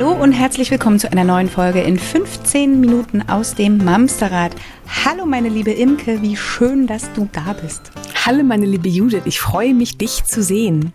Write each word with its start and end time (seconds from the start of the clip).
Hallo 0.00 0.12
und 0.12 0.32
herzlich 0.32 0.70
willkommen 0.70 0.98
zu 0.98 1.12
einer 1.12 1.24
neuen 1.24 1.50
Folge 1.50 1.82
in 1.82 1.98
15 1.98 2.80
Minuten 2.80 3.20
aus 3.28 3.54
dem 3.54 3.76
Mamsterrad. 3.84 4.56
Hallo 5.04 5.26
meine 5.26 5.50
liebe 5.50 5.72
Imke, 5.72 6.22
wie 6.22 6.38
schön, 6.38 6.86
dass 6.86 7.12
du 7.12 7.28
da 7.30 7.52
bist. 7.52 7.90
Hallo 8.24 8.42
meine 8.42 8.64
liebe 8.64 8.88
Judith, 8.88 9.24
ich 9.26 9.38
freue 9.38 9.74
mich, 9.74 9.98
dich 9.98 10.24
zu 10.24 10.42
sehen. 10.42 10.94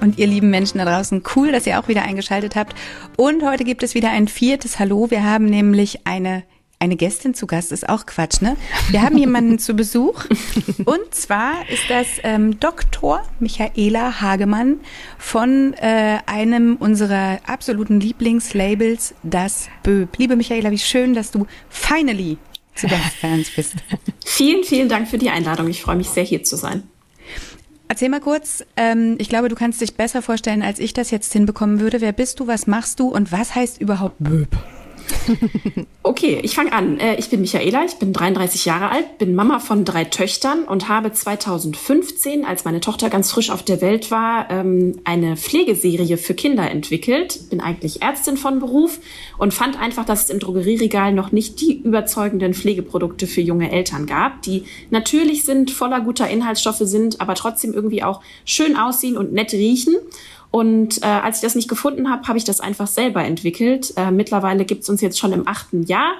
Und 0.00 0.16
ihr 0.16 0.28
lieben 0.28 0.48
Menschen 0.48 0.78
da 0.78 0.84
draußen, 0.84 1.24
cool, 1.34 1.50
dass 1.50 1.66
ihr 1.66 1.76
auch 1.80 1.88
wieder 1.88 2.02
eingeschaltet 2.02 2.54
habt. 2.54 2.76
Und 3.16 3.42
heute 3.42 3.64
gibt 3.64 3.82
es 3.82 3.96
wieder 3.96 4.10
ein 4.10 4.28
viertes 4.28 4.78
Hallo. 4.78 5.10
Wir 5.10 5.24
haben 5.24 5.46
nämlich 5.46 6.06
eine 6.06 6.44
eine 6.78 6.96
Gästin 6.96 7.34
zu 7.34 7.46
Gast 7.46 7.72
ist 7.72 7.88
auch 7.88 8.06
Quatsch, 8.06 8.42
ne? 8.42 8.56
Wir 8.90 9.02
haben 9.02 9.16
jemanden 9.16 9.58
zu 9.58 9.74
Besuch 9.74 10.24
und 10.84 11.14
zwar 11.14 11.68
ist 11.70 11.88
das 11.88 12.06
ähm, 12.22 12.60
Dr. 12.60 13.22
Michaela 13.40 14.20
Hagemann 14.20 14.80
von 15.18 15.74
äh, 15.74 16.18
einem 16.26 16.76
unserer 16.76 17.38
absoluten 17.46 18.00
Lieblingslabels, 18.00 19.14
das 19.22 19.68
Böb. 19.82 20.18
Liebe 20.18 20.36
Michaela, 20.36 20.70
wie 20.70 20.78
schön, 20.78 21.14
dass 21.14 21.30
du 21.30 21.46
finally 21.68 22.38
zu 22.74 22.88
Gast 22.88 23.22
bei 23.22 23.32
uns 23.32 23.50
bist. 23.50 23.74
Vielen, 24.24 24.64
vielen 24.64 24.88
Dank 24.88 25.08
für 25.08 25.18
die 25.18 25.30
Einladung. 25.30 25.68
Ich 25.68 25.80
freue 25.82 25.96
mich 25.96 26.08
sehr, 26.08 26.24
hier 26.24 26.42
zu 26.42 26.56
sein. 26.56 26.82
Erzähl 27.86 28.08
mal 28.08 28.20
kurz, 28.20 28.64
ähm, 28.76 29.14
ich 29.18 29.28
glaube, 29.28 29.48
du 29.48 29.54
kannst 29.54 29.80
dich 29.80 29.94
besser 29.94 30.22
vorstellen, 30.22 30.62
als 30.62 30.80
ich 30.80 30.92
das 30.92 31.10
jetzt 31.10 31.32
hinbekommen 31.32 31.80
würde. 31.80 32.00
Wer 32.00 32.12
bist 32.12 32.40
du, 32.40 32.46
was 32.46 32.66
machst 32.66 32.98
du 32.98 33.08
und 33.08 33.30
was 33.30 33.54
heißt 33.54 33.80
überhaupt 33.80 34.16
Böb? 34.18 34.48
Okay, 36.06 36.38
ich 36.42 36.54
fange 36.54 36.70
an. 36.74 37.00
Äh, 37.00 37.16
ich 37.16 37.30
bin 37.30 37.40
Michaela, 37.40 37.82
ich 37.86 37.94
bin 37.94 38.12
33 38.12 38.66
Jahre 38.66 38.90
alt, 38.90 39.16
bin 39.16 39.34
Mama 39.34 39.58
von 39.58 39.86
drei 39.86 40.04
Töchtern 40.04 40.64
und 40.64 40.90
habe 40.90 41.10
2015, 41.10 42.44
als 42.44 42.66
meine 42.66 42.80
Tochter 42.80 43.08
ganz 43.08 43.30
frisch 43.30 43.48
auf 43.48 43.62
der 43.62 43.80
Welt 43.80 44.10
war, 44.10 44.50
ähm, 44.50 45.00
eine 45.04 45.38
Pflegeserie 45.38 46.18
für 46.18 46.34
Kinder 46.34 46.70
entwickelt. 46.70 47.48
Bin 47.48 47.62
eigentlich 47.62 48.02
Ärztin 48.02 48.36
von 48.36 48.60
Beruf 48.60 49.00
und 49.38 49.54
fand 49.54 49.80
einfach, 49.80 50.04
dass 50.04 50.24
es 50.24 50.30
im 50.30 50.40
Drogerieregal 50.40 51.14
noch 51.14 51.32
nicht 51.32 51.58
die 51.62 51.80
überzeugenden 51.80 52.52
Pflegeprodukte 52.52 53.26
für 53.26 53.40
junge 53.40 53.72
Eltern 53.72 54.04
gab, 54.04 54.42
die 54.42 54.64
natürlich 54.90 55.44
sind, 55.44 55.70
voller 55.70 56.02
guter 56.02 56.28
Inhaltsstoffe 56.28 56.82
sind, 56.82 57.22
aber 57.22 57.34
trotzdem 57.34 57.72
irgendwie 57.72 58.02
auch 58.02 58.20
schön 58.44 58.76
aussehen 58.76 59.16
und 59.16 59.32
nett 59.32 59.54
riechen. 59.54 59.94
Und 60.54 61.02
äh, 61.02 61.06
als 61.06 61.38
ich 61.38 61.42
das 61.42 61.56
nicht 61.56 61.68
gefunden 61.68 62.08
habe, 62.08 62.28
habe 62.28 62.38
ich 62.38 62.44
das 62.44 62.60
einfach 62.60 62.86
selber 62.86 63.24
entwickelt. 63.24 63.92
Äh, 63.96 64.12
mittlerweile 64.12 64.64
gibt's 64.64 64.88
uns 64.88 65.00
jetzt 65.00 65.18
schon 65.18 65.32
im 65.32 65.48
achten 65.48 65.82
Jahr. 65.82 66.12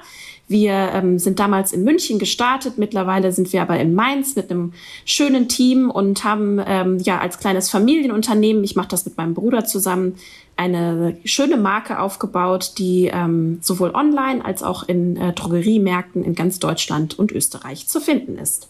Wir 0.49 0.73
ähm, 0.73 1.21
sind 1.21 1.39
damals 1.39 1.73
in 1.73 1.85
München 1.85 2.19
gestartet. 2.19 2.77
Mittlerweile 2.77 3.31
sind 3.31 3.53
wir 3.53 3.63
aber 3.63 3.79
in 3.79 3.95
Mainz 3.95 4.35
mit 4.35 4.51
einem 4.51 4.73
schönen 5.05 5.47
Team 5.49 5.89
und 5.89 6.25
haben 6.25 6.61
ähm, 6.67 6.99
ja 6.99 7.21
als 7.21 7.39
kleines 7.39 7.71
Familienunternehmen, 7.71 8.65
ich 8.65 8.75
mache 8.75 8.89
das 8.89 9.05
mit 9.05 9.17
meinem 9.17 9.35
Bruder 9.35 9.67
zusammen, 9.67 10.17
eine 10.57 11.17
schöne 11.25 11.57
Marke 11.57 12.01
aufgebaut, 12.01 12.73
die 12.79 13.13
ähm, 13.15 13.59
sowohl 13.61 13.93
online 13.95 14.45
als 14.45 14.65
auch 14.65 14.83
in 14.89 15.17
äh, 15.17 15.33
Drogeriemärkten 15.33 16.25
in 16.25 16.35
ganz 16.35 16.59
Deutschland 16.59 17.17
und 17.17 17.31
Österreich 17.31 17.87
zu 17.87 18.01
finden 18.01 18.37
ist. 18.37 18.67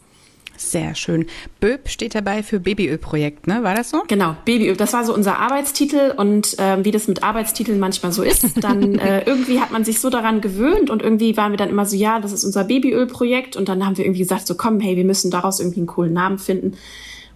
Sehr 0.57 0.95
schön. 0.95 1.27
Böb 1.61 1.89
steht 1.89 2.15
dabei 2.15 2.43
für 2.43 2.61
Babyölprojekt, 2.61 3.47
ne? 3.47 3.63
War 3.63 3.75
das 3.75 3.91
so? 3.91 4.03
Genau, 4.09 4.37
Babyöl. 4.45 4.77
Das 4.77 4.93
war 4.93 5.05
so 5.05 5.15
unser 5.15 5.39
Arbeitstitel 5.39 6.15
und 6.17 6.59
äh, 6.59 6.85
wie 6.85 6.91
das 6.91 7.09
mit 7.09 7.23
Arbeitstiteln 7.23 7.79
manchmal 7.79 8.13
so 8.13 8.23
ist, 8.23 8.63
dann 8.63 8.99
äh, 8.99 9.25
irgendwie 9.25 9.61
hat 9.61 9.71
man 9.71 9.85
sich 9.85 10.01
so 10.01 10.11
daran 10.11 10.41
gewöhnt 10.41 10.91
und 10.91 11.03
irgendwie 11.03 11.37
waren 11.37 11.53
wir 11.53 11.57
dann 11.57 11.71
immer 11.71 11.87
so, 11.87 11.97
ja, 11.97 12.21
das 12.21 12.33
ist 12.33 12.45
unser 12.45 12.65
Babyölprojekt 12.65 13.57
und 13.57 13.69
dann 13.69 13.85
haben 13.85 13.97
wir 13.97 14.05
irgendwie 14.05 14.21
gesagt, 14.21 14.47
so 14.47 14.55
komm, 14.55 14.81
hey, 14.81 14.97
wir 14.97 15.05
müssen 15.05 15.31
daraus 15.31 15.61
irgendwie 15.61 15.81
einen 15.81 15.87
coolen 15.87 16.13
Namen 16.13 16.39
finden. 16.39 16.77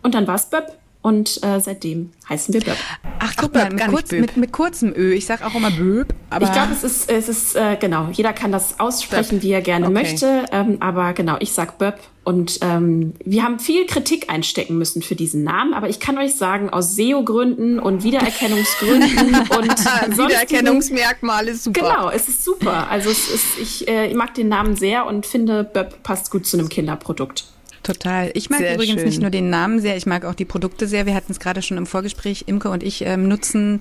Und 0.03 0.15
dann 0.15 0.27
war 0.27 0.37
es 0.37 0.47
Böb. 0.47 0.65
Und 1.09 1.43
äh, 1.43 1.59
seitdem 1.59 2.11
heißen 2.29 2.53
wir 2.53 2.61
Böb. 2.61 2.77
Ach, 3.19 3.33
guck 3.35 3.55
mal, 3.55 3.71
mit, 3.73 3.87
kurz, 3.89 4.13
mit, 4.13 4.37
mit, 4.37 4.53
kurzem 4.53 4.93
Ö. 4.95 5.15
Ich 5.15 5.25
sag 5.25 5.43
auch 5.43 5.55
immer 5.55 5.71
Böb. 5.71 6.13
Aber 6.29 6.45
ich 6.45 6.53
glaube, 6.53 6.71
es 6.75 6.85
ist, 6.85 7.11
es 7.11 7.31
ist 7.31 7.57
äh, 7.57 7.79
genau, 7.81 8.11
jeder 8.13 8.35
kann 8.35 8.53
das 8.53 8.79
aussprechen, 8.79 9.37
Böb. 9.39 9.43
wie 9.43 9.53
er 9.53 9.63
gerne 9.63 9.87
okay. 9.87 9.95
möchte. 9.95 10.45
Ähm, 10.53 10.77
aber 10.81 11.15
genau, 11.15 11.37
ich 11.41 11.53
sag 11.53 11.79
Böb. 11.79 11.95
Und 12.25 12.59
ähm, 12.61 13.15
wir 13.25 13.43
haben 13.43 13.59
viel 13.59 13.87
Kritik 13.87 14.29
einstecken 14.29 14.77
müssen 14.77 15.01
für 15.01 15.15
diesen 15.15 15.45
Namen. 15.45 15.73
Aber 15.73 15.89
ich 15.89 15.99
kann 15.99 16.19
euch 16.19 16.35
sagen, 16.35 16.69
aus 16.69 16.95
SEO-Gründen 16.95 17.79
und 17.79 18.05
Wiedererkennungsgründen 18.05 19.35
und 19.57 20.19
Wiedererkennungsmerkmale 20.19 21.53
ist 21.53 21.65
super. 21.65 21.81
Genau, 21.81 22.11
es 22.11 22.29
ist 22.29 22.45
super. 22.45 22.91
Also 22.91 23.09
es 23.09 23.31
ist, 23.31 23.47
ich, 23.59 23.89
äh, 23.89 24.09
ich 24.09 24.15
mag 24.15 24.35
den 24.35 24.49
Namen 24.49 24.77
sehr 24.77 25.07
und 25.07 25.25
finde, 25.25 25.65
Böb 25.65 26.03
passt 26.03 26.31
gut 26.31 26.45
zu 26.45 26.59
einem 26.59 26.69
Kinderprodukt. 26.69 27.47
Total. 27.89 28.31
Ich 28.35 28.51
mag 28.51 28.59
sehr 28.59 28.75
übrigens 28.75 29.01
schön. 29.01 29.09
nicht 29.09 29.23
nur 29.23 29.31
den 29.31 29.49
Namen 29.49 29.81
sehr, 29.81 29.97
ich 29.97 30.05
mag 30.05 30.27
auch 30.27 30.35
die 30.35 30.45
Produkte 30.45 30.87
sehr. 30.87 31.07
Wir 31.07 31.15
hatten 31.15 31.33
es 31.33 31.41
gerade 31.41 31.63
schon 31.63 31.79
im 31.79 31.87
Vorgespräch. 31.87 32.45
Imke 32.47 32.69
und 32.69 32.83
ich 32.83 33.07
ähm, 33.07 33.29
nutzen 33.29 33.81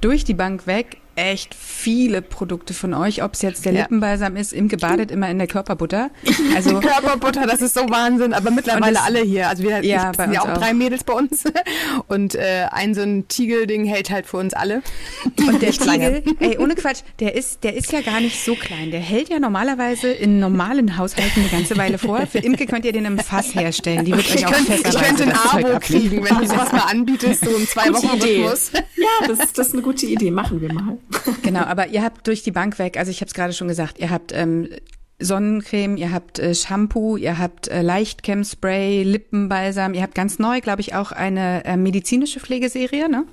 durch 0.00 0.24
die 0.24 0.32
Bank 0.32 0.66
weg 0.66 0.96
echt 1.16 1.54
viele 1.54 2.22
Produkte 2.22 2.74
von 2.74 2.94
euch, 2.94 3.22
ob 3.22 3.34
es 3.34 3.42
jetzt 3.42 3.64
der 3.64 3.72
ja. 3.72 3.80
Lippenbalsam 3.82 4.36
ist, 4.36 4.52
Imke 4.52 4.76
badet 4.76 5.10
immer 5.10 5.28
in 5.28 5.38
der 5.38 5.46
Körperbutter. 5.46 6.10
Also 6.54 6.80
Körperbutter, 6.80 7.46
das 7.46 7.62
ist 7.62 7.74
so 7.74 7.88
Wahnsinn, 7.88 8.34
aber 8.34 8.50
mittlerweile 8.50 8.94
das, 8.94 9.04
alle 9.04 9.20
hier. 9.20 9.48
Also 9.48 9.62
wir 9.62 9.82
ja, 9.84 10.12
sind 10.14 10.32
ja 10.32 10.42
auch, 10.42 10.50
auch, 10.50 10.58
drei 10.58 10.74
Mädels 10.74 11.02
bei 11.02 11.14
uns 11.14 11.44
und 12.08 12.34
äh, 12.34 12.66
ein 12.70 12.94
so 12.94 13.00
ein 13.00 13.26
Tigelding 13.28 13.84
hält 13.84 14.10
halt 14.10 14.26
für 14.26 14.36
uns 14.36 14.52
alle. 14.52 14.82
Und 15.48 15.62
der 15.62 15.72
Tiegel, 15.72 16.22
ey, 16.40 16.58
ohne 16.58 16.74
Quatsch, 16.74 17.00
der 17.20 17.34
ist, 17.34 17.64
der 17.64 17.74
ist 17.74 17.92
ja 17.92 18.00
gar 18.00 18.20
nicht 18.20 18.44
so 18.44 18.54
klein. 18.54 18.90
Der 18.90 19.00
hält 19.00 19.28
ja 19.28 19.38
normalerweise 19.38 20.10
in 20.10 20.40
normalen 20.40 20.96
Haushalten 20.98 21.40
eine 21.40 21.48
ganze 21.48 21.76
Weile 21.76 21.98
vor. 21.98 22.26
Für 22.26 22.38
Imke 22.38 22.66
könnt 22.66 22.84
ihr 22.84 22.92
den 22.92 23.04
im 23.04 23.18
Fass 23.18 23.54
herstellen. 23.54 24.04
Die 24.04 24.12
wird 24.12 24.26
euch 24.26 24.34
ich 24.36 24.46
auch 24.46 24.52
könnte, 24.52 24.74
Ich 24.74 24.98
könnte 24.98 25.24
ein 25.24 25.32
Abo 25.32 25.78
kriegen, 25.80 26.24
wenn 26.24 26.38
du 26.38 26.46
sowas 26.46 26.72
mal 26.72 26.86
anbietest, 26.90 27.44
so 27.44 27.50
im 27.50 27.66
zwei 27.66 27.92
Wochen 27.92 28.20
Rhythmus. 28.20 28.72
Ja, 28.96 29.26
das, 29.26 29.52
das 29.52 29.68
ist 29.68 29.72
eine 29.72 29.82
gute 29.82 30.06
Idee. 30.06 30.30
Machen 30.30 30.60
wir 30.60 30.72
mal. 30.72 30.98
Genau, 31.42 31.60
aber 31.60 31.88
ihr 31.88 32.02
habt 32.02 32.26
durch 32.26 32.42
die 32.42 32.50
Bank 32.50 32.78
weg, 32.78 32.96
also 32.96 33.10
ich 33.10 33.20
habe 33.20 33.28
es 33.28 33.34
gerade 33.34 33.52
schon 33.52 33.68
gesagt, 33.68 33.98
ihr 33.98 34.10
habt 34.10 34.32
ähm, 34.32 34.68
Sonnencreme, 35.18 35.96
ihr 35.96 36.12
habt 36.12 36.38
äh, 36.38 36.54
Shampoo, 36.54 37.16
ihr 37.16 37.38
habt 37.38 37.68
äh, 37.68 37.82
Leichtcam-Spray, 37.82 39.02
Lippenbalsam, 39.02 39.94
ihr 39.94 40.02
habt 40.02 40.14
ganz 40.14 40.38
neu, 40.38 40.60
glaube 40.60 40.80
ich, 40.80 40.94
auch 40.94 41.12
eine 41.12 41.64
äh, 41.64 41.76
medizinische 41.76 42.40
Pflegeserie, 42.40 43.08
ne? 43.08 43.24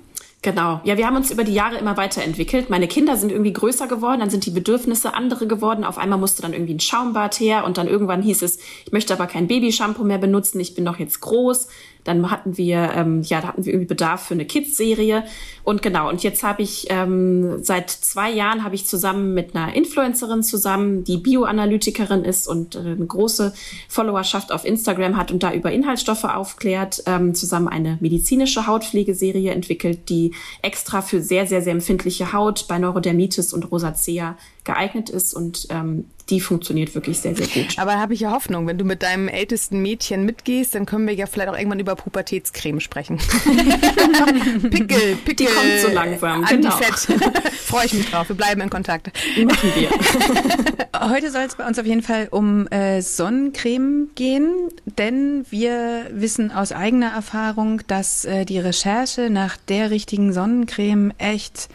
Genau. 0.42 0.80
Ja, 0.84 0.96
wir 0.96 1.06
haben 1.06 1.16
uns 1.16 1.30
über 1.30 1.44
die 1.44 1.52
Jahre 1.52 1.76
immer 1.76 1.98
weiterentwickelt. 1.98 2.70
Meine 2.70 2.88
Kinder 2.88 3.18
sind 3.18 3.30
irgendwie 3.30 3.52
größer 3.52 3.88
geworden, 3.88 4.20
dann 4.20 4.30
sind 4.30 4.46
die 4.46 4.50
Bedürfnisse 4.50 5.12
andere 5.12 5.46
geworden. 5.46 5.84
Auf 5.84 5.98
einmal 5.98 6.18
musste 6.18 6.40
dann 6.40 6.54
irgendwie 6.54 6.74
ein 6.74 6.80
Schaumbad 6.80 7.38
her 7.38 7.64
und 7.64 7.76
dann 7.76 7.86
irgendwann 7.86 8.22
hieß 8.22 8.40
es, 8.42 8.58
ich 8.86 8.92
möchte 8.92 9.12
aber 9.12 9.26
kein 9.26 9.48
Babyshampoo 9.48 10.02
mehr 10.02 10.16
benutzen, 10.16 10.58
ich 10.58 10.74
bin 10.74 10.86
doch 10.86 10.98
jetzt 10.98 11.20
groß. 11.20 11.68
Dann 12.04 12.30
hatten 12.30 12.56
wir, 12.56 12.92
ähm, 12.94 13.22
ja, 13.22 13.40
da 13.40 13.48
hatten 13.48 13.64
wir 13.64 13.72
irgendwie 13.72 13.88
Bedarf 13.88 14.26
für 14.26 14.34
eine 14.34 14.44
Kids-Serie. 14.44 15.24
Und 15.64 15.82
genau, 15.82 16.08
und 16.08 16.22
jetzt 16.22 16.42
habe 16.42 16.62
ich 16.62 16.86
ähm, 16.88 17.62
seit 17.62 17.90
zwei 17.90 18.30
Jahren 18.30 18.64
habe 18.64 18.74
ich 18.74 18.86
zusammen 18.86 19.34
mit 19.34 19.54
einer 19.54 19.74
Influencerin 19.74 20.42
zusammen, 20.42 21.04
die 21.04 21.18
Bioanalytikerin 21.18 22.24
ist 22.24 22.48
und 22.48 22.74
äh, 22.74 22.78
eine 22.80 23.06
große 23.06 23.52
Followerschaft 23.88 24.52
auf 24.52 24.64
Instagram 24.64 25.16
hat 25.16 25.30
und 25.30 25.42
da 25.42 25.52
über 25.52 25.70
Inhaltsstoffe 25.70 26.24
aufklärt, 26.24 27.02
ähm, 27.06 27.34
zusammen 27.34 27.68
eine 27.68 27.98
medizinische 28.00 28.66
Hautpflegeserie 28.66 29.52
entwickelt, 29.52 30.08
die 30.08 30.32
extra 30.62 31.02
für 31.02 31.20
sehr, 31.20 31.46
sehr, 31.46 31.62
sehr 31.62 31.72
empfindliche 31.72 32.32
Haut 32.32 32.66
bei 32.68 32.78
Neurodermitis 32.78 33.52
und 33.52 33.70
Rosacea 33.70 34.36
geeignet 34.70 35.10
ist 35.10 35.34
und 35.34 35.66
ähm, 35.70 36.04
die 36.30 36.40
funktioniert 36.40 36.94
wirklich 36.94 37.18
sehr, 37.18 37.34
sehr 37.34 37.48
gut. 37.48 37.76
Aber 37.78 37.92
da 37.92 37.98
habe 37.98 38.14
ich 38.14 38.20
ja 38.20 38.30
Hoffnung, 38.30 38.68
wenn 38.68 38.78
du 38.78 38.84
mit 38.84 39.02
deinem 39.02 39.26
ältesten 39.26 39.82
Mädchen 39.82 40.24
mitgehst, 40.24 40.76
dann 40.76 40.86
können 40.86 41.08
wir 41.08 41.14
ja 41.14 41.26
vielleicht 41.26 41.48
auch 41.48 41.56
irgendwann 41.56 41.80
über 41.80 41.96
Pubertätscreme 41.96 42.78
sprechen. 42.78 43.18
Pickel, 44.70 45.16
Pickel. 45.24 45.34
Die 45.34 45.44
kommt 45.46 45.80
so 45.82 45.88
langsam. 45.88 46.44
Antifett. 46.44 47.06
Genau. 47.08 47.32
Freue 47.64 47.86
ich 47.86 47.94
mich 47.94 48.10
drauf. 48.10 48.28
Wir 48.28 48.36
bleiben 48.36 48.60
in 48.60 48.70
Kontakt. 48.70 49.10
Machen 49.44 49.72
wir. 49.74 49.90
Heute 51.10 51.32
soll 51.32 51.42
es 51.42 51.56
bei 51.56 51.66
uns 51.66 51.78
auf 51.78 51.86
jeden 51.86 52.02
Fall 52.02 52.28
um 52.30 52.68
äh, 52.68 53.02
Sonnencreme 53.02 54.10
gehen, 54.14 54.52
denn 54.84 55.44
wir 55.50 56.06
wissen 56.12 56.52
aus 56.52 56.70
eigener 56.70 57.12
Erfahrung, 57.12 57.82
dass 57.88 58.24
äh, 58.24 58.44
die 58.44 58.60
Recherche 58.60 59.30
nach 59.30 59.56
der 59.56 59.90
richtigen 59.90 60.32
Sonnencreme 60.32 61.12
echt 61.18 61.68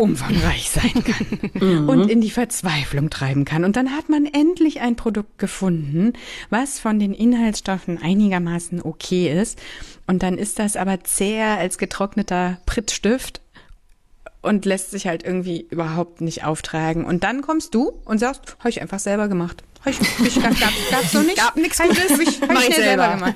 umfangreich 0.00 0.70
sein 0.70 1.04
kann 1.04 1.50
mhm. 1.60 1.88
und 1.88 2.10
in 2.10 2.20
die 2.20 2.30
Verzweiflung 2.30 3.10
treiben 3.10 3.44
kann. 3.44 3.64
Und 3.64 3.76
dann 3.76 3.92
hat 3.96 4.08
man 4.08 4.26
endlich 4.26 4.80
ein 4.80 4.96
Produkt 4.96 5.38
gefunden, 5.38 6.14
was 6.48 6.78
von 6.78 6.98
den 6.98 7.12
Inhaltsstoffen 7.12 7.98
einigermaßen 8.02 8.82
okay 8.82 9.30
ist. 9.30 9.60
Und 10.06 10.22
dann 10.22 10.38
ist 10.38 10.58
das 10.58 10.76
aber 10.76 11.04
zäher 11.04 11.58
als 11.58 11.78
getrockneter 11.78 12.58
Prittstift 12.66 13.40
und 14.42 14.64
lässt 14.64 14.90
sich 14.90 15.06
halt 15.06 15.22
irgendwie 15.22 15.66
überhaupt 15.70 16.20
nicht 16.20 16.44
auftragen. 16.44 17.04
Und 17.04 17.22
dann 17.24 17.42
kommst 17.42 17.74
du 17.74 17.92
und 18.04 18.18
sagst, 18.18 18.56
habe 18.58 18.70
ich 18.70 18.80
einfach 18.80 18.98
selber 18.98 19.28
gemacht. 19.28 19.62
Hab 19.84 19.92
ich, 19.92 20.00
ich, 20.26 20.42
gab, 20.42 20.50
gab, 20.60 20.72
gab's 20.90 21.12
so 21.12 21.22
nicht. 21.22 21.36
Gab 21.38 21.56
nichts 21.56 21.78
Gutes. 21.78 22.10
Hab 22.10 22.20
ich, 22.20 22.40
hab 22.42 22.52
ich 22.52 22.74
selber. 22.74 22.82
selber 22.82 23.08
gemacht. 23.14 23.34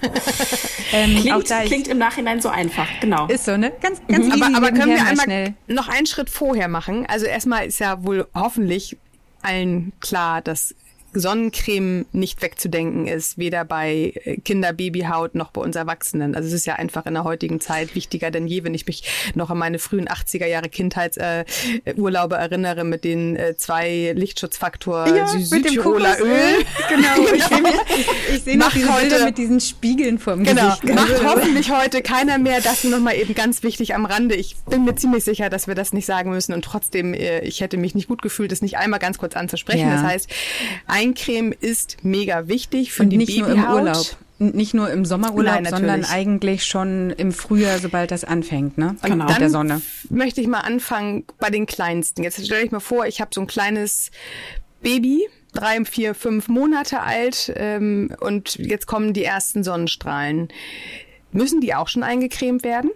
ähm, 0.92 1.20
klingt, 1.22 1.46
klingt 1.66 1.88
im 1.88 1.98
Nachhinein 1.98 2.40
so 2.40 2.50
einfach, 2.50 2.86
genau. 3.00 3.26
Ist 3.28 3.46
so, 3.46 3.56
ne? 3.56 3.72
Ganz, 3.80 4.00
ganz 4.06 4.26
mhm. 4.26 4.32
easy. 4.32 4.42
Aber, 4.42 4.56
aber 4.56 4.72
können 4.72 4.94
wir 4.94 5.06
einmal 5.06 5.24
schnell. 5.24 5.54
noch 5.68 5.88
einen 5.88 6.06
Schritt 6.06 6.28
vorher 6.28 6.68
machen? 6.68 7.06
Also 7.06 7.24
erstmal 7.24 7.66
ist 7.66 7.78
ja 7.78 8.04
wohl 8.04 8.26
hoffentlich 8.34 8.98
allen 9.40 9.92
klar, 10.00 10.42
dass 10.42 10.74
Sonnencreme 11.14 12.06
nicht 12.12 12.42
wegzudenken 12.42 13.06
ist, 13.06 13.38
weder 13.38 13.64
bei 13.64 14.12
äh, 14.24 14.36
Kinder, 14.38 14.72
Babyhaut 14.72 15.34
noch 15.34 15.50
bei 15.50 15.60
uns 15.60 15.76
Erwachsenen. 15.76 16.34
Also 16.34 16.48
es 16.48 16.54
ist 16.54 16.66
ja 16.66 16.74
einfach 16.74 17.06
in 17.06 17.14
der 17.14 17.24
heutigen 17.24 17.60
Zeit 17.60 17.94
wichtiger 17.94 18.30
denn 18.30 18.46
je, 18.46 18.64
wenn 18.64 18.74
ich 18.74 18.86
mich 18.86 19.04
noch 19.34 19.50
an 19.50 19.58
meine 19.58 19.78
frühen 19.78 20.08
80er 20.08 20.46
Jahre 20.46 20.68
Kindheitsurlaube 20.68 22.34
äh, 22.34 22.38
erinnere 22.38 22.84
mit 22.84 23.04
den 23.04 23.36
äh, 23.36 23.56
zwei 23.56 24.12
Lichtschutzfaktor 24.14 25.06
ja, 25.08 25.26
Südtiroler 25.26 26.18
Öl. 26.20 26.64
Genau, 26.88 27.32
ich 27.34 27.44
sehe 27.48 27.62
ich, 27.96 28.34
ich 28.34 28.42
seh 28.42 28.56
noch 28.56 28.72
diese 28.72 28.92
heute, 28.92 29.08
Bilder 29.08 29.24
mit 29.24 29.38
diesen 29.38 29.60
Spiegeln 29.60 30.18
vorm 30.18 30.44
genau, 30.44 30.76
Gesicht. 30.76 30.94
Macht 30.94 31.10
also, 31.10 31.24
hoffentlich 31.24 31.70
heute 31.70 32.02
keiner 32.02 32.38
mehr. 32.38 32.60
Das 32.60 32.84
nur 32.84 32.92
noch 32.92 33.00
mal 33.00 33.16
eben 33.16 33.34
ganz 33.34 33.62
wichtig 33.62 33.94
am 33.94 34.04
Rande. 34.04 34.34
Ich 34.34 34.56
bin 34.68 34.84
mir 34.84 34.94
ziemlich 34.96 35.24
sicher, 35.24 35.48
dass 35.50 35.66
wir 35.66 35.74
das 35.74 35.92
nicht 35.92 36.06
sagen 36.06 36.30
müssen 36.30 36.52
und 36.52 36.64
trotzdem, 36.64 37.14
äh, 37.14 37.40
ich 37.40 37.60
hätte 37.60 37.76
mich 37.76 37.94
nicht 37.94 38.08
gut 38.08 38.22
gefühlt, 38.22 38.52
das 38.52 38.62
nicht 38.62 38.76
einmal 38.76 38.98
ganz 38.98 39.18
kurz 39.18 39.36
anzusprechen. 39.36 39.88
Ja. 39.88 39.94
Das 39.94 40.02
heißt, 40.02 40.30
Eincreme 41.04 41.52
ist 41.52 41.98
mega 42.02 42.48
wichtig 42.48 42.92
für 42.92 43.02
und 43.02 43.10
die 43.10 43.16
nicht 43.18 43.38
Babyhaut. 43.38 43.56
Nur 43.56 43.78
im 43.78 43.86
Urlaub. 43.86 44.16
Nicht 44.38 44.74
nur 44.74 44.90
im 44.90 45.04
Sommerurlaub, 45.04 45.62
Nein, 45.62 45.66
sondern 45.66 46.04
eigentlich 46.04 46.64
schon 46.64 47.10
im 47.10 47.30
Frühjahr, 47.30 47.78
sobald 47.78 48.10
das 48.10 48.24
anfängt, 48.24 48.76
ne? 48.76 48.96
Genau. 49.02 49.26
Mit 49.26 49.38
der 49.38 49.48
Sonne. 49.48 49.80
Möchte 50.10 50.40
ich 50.40 50.48
mal 50.48 50.60
anfangen 50.60 51.24
bei 51.38 51.50
den 51.50 51.66
kleinsten. 51.66 52.24
Jetzt 52.24 52.44
stelle 52.44 52.64
ich 52.64 52.72
mir 52.72 52.80
vor, 52.80 53.06
ich 53.06 53.20
habe 53.20 53.30
so 53.32 53.40
ein 53.40 53.46
kleines 53.46 54.10
Baby, 54.82 55.28
drei, 55.52 55.84
vier, 55.84 56.14
fünf 56.14 56.48
Monate 56.48 57.00
alt 57.00 57.52
ähm, 57.56 58.14
und 58.20 58.56
jetzt 58.56 58.86
kommen 58.86 59.12
die 59.12 59.24
ersten 59.24 59.62
Sonnenstrahlen. 59.62 60.48
Müssen 61.30 61.60
die 61.60 61.74
auch 61.74 61.88
schon 61.88 62.02
eingecremt 62.02 62.64
werden? 62.64 62.90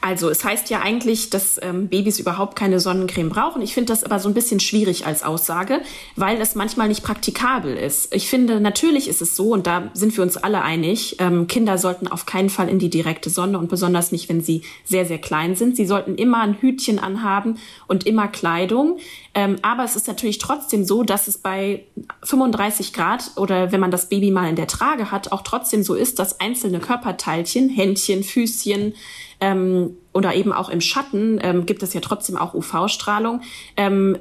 Also 0.00 0.30
es 0.30 0.44
heißt 0.44 0.70
ja 0.70 0.80
eigentlich, 0.80 1.30
dass 1.30 1.58
ähm, 1.62 1.88
Babys 1.88 2.18
überhaupt 2.18 2.56
keine 2.56 2.80
Sonnencreme 2.80 3.28
brauchen. 3.28 3.62
Ich 3.62 3.74
finde 3.74 3.92
das 3.92 4.02
aber 4.04 4.18
so 4.18 4.28
ein 4.28 4.34
bisschen 4.34 4.60
schwierig 4.60 5.06
als 5.06 5.22
Aussage, 5.22 5.80
weil 6.16 6.40
es 6.40 6.54
manchmal 6.54 6.88
nicht 6.88 7.02
praktikabel 7.02 7.76
ist. 7.76 8.14
Ich 8.14 8.28
finde, 8.28 8.60
natürlich 8.60 9.08
ist 9.08 9.20
es 9.20 9.36
so, 9.36 9.52
und 9.52 9.66
da 9.66 9.90
sind 9.92 10.16
wir 10.16 10.22
uns 10.22 10.36
alle 10.36 10.62
einig, 10.62 11.16
ähm, 11.18 11.46
Kinder 11.46 11.78
sollten 11.78 12.08
auf 12.08 12.26
keinen 12.26 12.50
Fall 12.50 12.68
in 12.68 12.78
die 12.78 12.90
direkte 12.90 13.30
Sonne 13.30 13.58
und 13.58 13.68
besonders 13.68 14.12
nicht, 14.12 14.28
wenn 14.28 14.40
sie 14.40 14.62
sehr, 14.84 15.04
sehr 15.04 15.18
klein 15.18 15.54
sind. 15.54 15.76
Sie 15.76 15.86
sollten 15.86 16.14
immer 16.14 16.40
ein 16.40 16.54
Hütchen 16.60 16.98
anhaben 16.98 17.58
und 17.86 18.06
immer 18.06 18.28
Kleidung. 18.28 18.98
Ähm, 19.34 19.56
aber 19.62 19.84
es 19.84 19.96
ist 19.96 20.08
natürlich 20.08 20.38
trotzdem 20.38 20.84
so, 20.84 21.02
dass 21.02 21.28
es 21.28 21.38
bei 21.38 21.84
35 22.24 22.92
Grad 22.92 23.32
oder 23.36 23.70
wenn 23.70 23.80
man 23.80 23.90
das 23.90 24.08
Baby 24.08 24.30
mal 24.30 24.48
in 24.48 24.56
der 24.56 24.66
Trage 24.66 25.10
hat, 25.10 25.30
auch 25.32 25.42
trotzdem 25.42 25.82
so 25.82 25.94
ist, 25.94 26.18
dass 26.18 26.40
einzelne 26.40 26.80
Körperteilchen, 26.80 27.68
Händchen, 27.68 28.24
Füßchen, 28.24 28.94
ähm, 29.40 29.96
oder 30.12 30.34
eben 30.34 30.52
auch 30.52 30.68
im 30.68 30.80
Schatten 30.80 31.38
ähm, 31.42 31.66
gibt 31.66 31.82
es 31.82 31.94
ja 31.94 32.00
trotzdem 32.00 32.36
auch 32.36 32.54
UV-Strahlung, 32.54 33.42
ähm, 33.76 34.18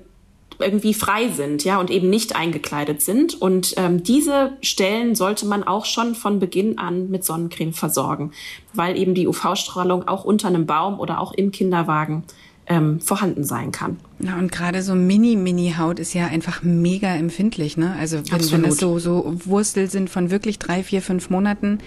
irgendwie 0.60 0.94
frei 0.94 1.30
sind, 1.30 1.64
ja, 1.64 1.80
und 1.80 1.90
eben 1.90 2.10
nicht 2.10 2.36
eingekleidet 2.36 3.02
sind. 3.02 3.42
Und 3.42 3.76
ähm, 3.78 4.04
diese 4.04 4.52
Stellen 4.62 5.16
sollte 5.16 5.46
man 5.46 5.64
auch 5.64 5.86
schon 5.86 6.16
von 6.16 6.40
Beginn 6.40 6.78
an 6.78 7.10
mit 7.10 7.24
Sonnencreme 7.24 7.74
versorgen, 7.74 8.32
weil 8.74 8.98
eben 8.98 9.14
die 9.14 9.28
UV-Strahlung 9.28 10.08
auch 10.08 10.26
unter 10.26 10.50
einem 10.50 10.66
Baum 10.66 11.00
oder 11.00 11.22
auch 11.22 11.32
im 11.34 11.52
Kinderwagen 11.52 12.24
ähm, 12.68 13.00
vorhanden 13.00 13.44
sein 13.44 13.72
kann. 13.72 13.98
Ja, 14.20 14.38
und 14.38 14.52
gerade 14.52 14.84
so 14.84 14.94
Mini-Mini-Haut 14.94 15.98
ist 15.98 16.14
ja 16.14 16.28
einfach 16.28 16.62
mega 16.62 17.16
empfindlich, 17.16 17.78
ne? 17.78 17.96
Also 18.00 18.18
wenn, 18.30 18.52
wenn 18.52 18.64
das 18.64 18.78
so, 18.78 19.00
so 19.00 19.34
Wurstel 19.46 19.90
sind 19.90 20.10
von 20.10 20.30
wirklich 20.30 20.60
drei, 20.60 20.84
vier, 20.84 21.02
fünf 21.02 21.32
Monaten, 21.32 21.80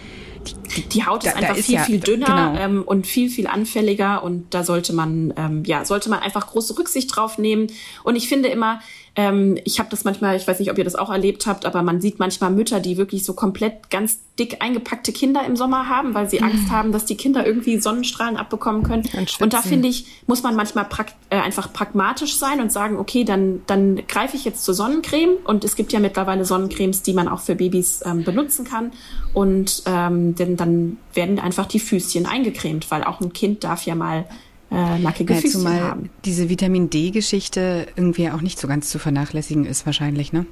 die, 0.76 0.82
die 0.88 1.04
Haut 1.04 1.24
ist 1.24 1.32
da, 1.32 1.38
einfach 1.38 1.56
ist 1.56 1.66
viel, 1.66 1.74
ja, 1.76 1.82
viel 1.82 2.00
dünner 2.00 2.52
genau. 2.52 2.64
ähm, 2.64 2.82
und 2.82 3.06
viel, 3.06 3.30
viel 3.30 3.46
anfälliger 3.46 4.22
und 4.22 4.52
da 4.54 4.64
sollte 4.64 4.92
man, 4.92 5.32
ähm, 5.36 5.64
ja, 5.64 5.84
sollte 5.84 6.10
man 6.10 6.20
einfach 6.20 6.46
große 6.46 6.78
Rücksicht 6.78 7.14
drauf 7.14 7.38
nehmen. 7.38 7.68
Und 8.04 8.16
ich 8.16 8.28
finde 8.28 8.48
immer, 8.48 8.80
ähm, 9.14 9.58
ich 9.64 9.78
habe 9.78 9.90
das 9.90 10.04
manchmal, 10.04 10.36
ich 10.36 10.48
weiß 10.48 10.58
nicht, 10.58 10.70
ob 10.70 10.78
ihr 10.78 10.84
das 10.84 10.94
auch 10.94 11.10
erlebt 11.10 11.46
habt, 11.46 11.66
aber 11.66 11.82
man 11.82 12.00
sieht 12.00 12.18
manchmal 12.18 12.50
Mütter, 12.50 12.80
die 12.80 12.96
wirklich 12.96 13.24
so 13.24 13.34
komplett 13.34 13.90
ganz 13.90 14.20
dick 14.38 14.62
eingepackte 14.62 15.12
Kinder 15.12 15.44
im 15.44 15.54
Sommer 15.54 15.90
haben, 15.90 16.14
weil 16.14 16.30
sie 16.30 16.38
mhm. 16.38 16.46
Angst 16.46 16.70
haben, 16.70 16.92
dass 16.92 17.04
die 17.04 17.16
Kinder 17.16 17.46
irgendwie 17.46 17.78
Sonnenstrahlen 17.78 18.38
abbekommen 18.38 18.82
können. 18.82 19.06
Und 19.40 19.52
da 19.52 19.60
finde 19.60 19.88
ich, 19.88 20.06
muss 20.26 20.42
man 20.42 20.56
manchmal 20.56 20.86
prakt 20.86 21.14
äh, 21.28 21.36
einfach 21.36 21.72
pragmatisch 21.74 22.36
sein 22.36 22.62
und 22.62 22.72
sagen, 22.72 22.96
okay, 22.96 23.24
dann, 23.24 23.60
dann 23.66 24.00
greife 24.08 24.36
ich 24.36 24.46
jetzt 24.46 24.64
zur 24.64 24.72
Sonnencreme. 24.72 25.36
Und 25.44 25.64
es 25.64 25.76
gibt 25.76 25.92
ja 25.92 26.00
mittlerweile 26.00 26.46
Sonnencremes, 26.46 27.02
die 27.02 27.12
man 27.12 27.28
auch 27.28 27.40
für 27.40 27.54
Babys 27.54 28.00
ähm, 28.06 28.24
benutzen 28.24 28.64
kann. 28.64 28.92
Und 29.34 29.82
ähm, 29.84 30.31
denn 30.34 30.56
dann 30.56 30.98
werden 31.14 31.38
einfach 31.38 31.66
die 31.66 31.80
Füßchen 31.80 32.26
eingecremt, 32.26 32.90
weil 32.90 33.04
auch 33.04 33.20
ein 33.20 33.32
Kind 33.32 33.64
darf 33.64 33.84
ja 33.86 33.94
mal 33.94 34.26
äh, 34.70 34.98
nackige 34.98 35.34
ja, 35.34 35.40
Füßchen 35.40 35.60
zumal 35.60 35.80
haben. 35.80 36.10
Diese 36.24 36.48
Vitamin 36.48 36.90
D-Geschichte 36.90 37.86
irgendwie 37.96 38.30
auch 38.30 38.40
nicht 38.40 38.58
so 38.58 38.68
ganz 38.68 38.88
zu 38.88 38.98
vernachlässigen 38.98 39.64
ist 39.64 39.86
wahrscheinlich, 39.86 40.32
ne? 40.32 40.46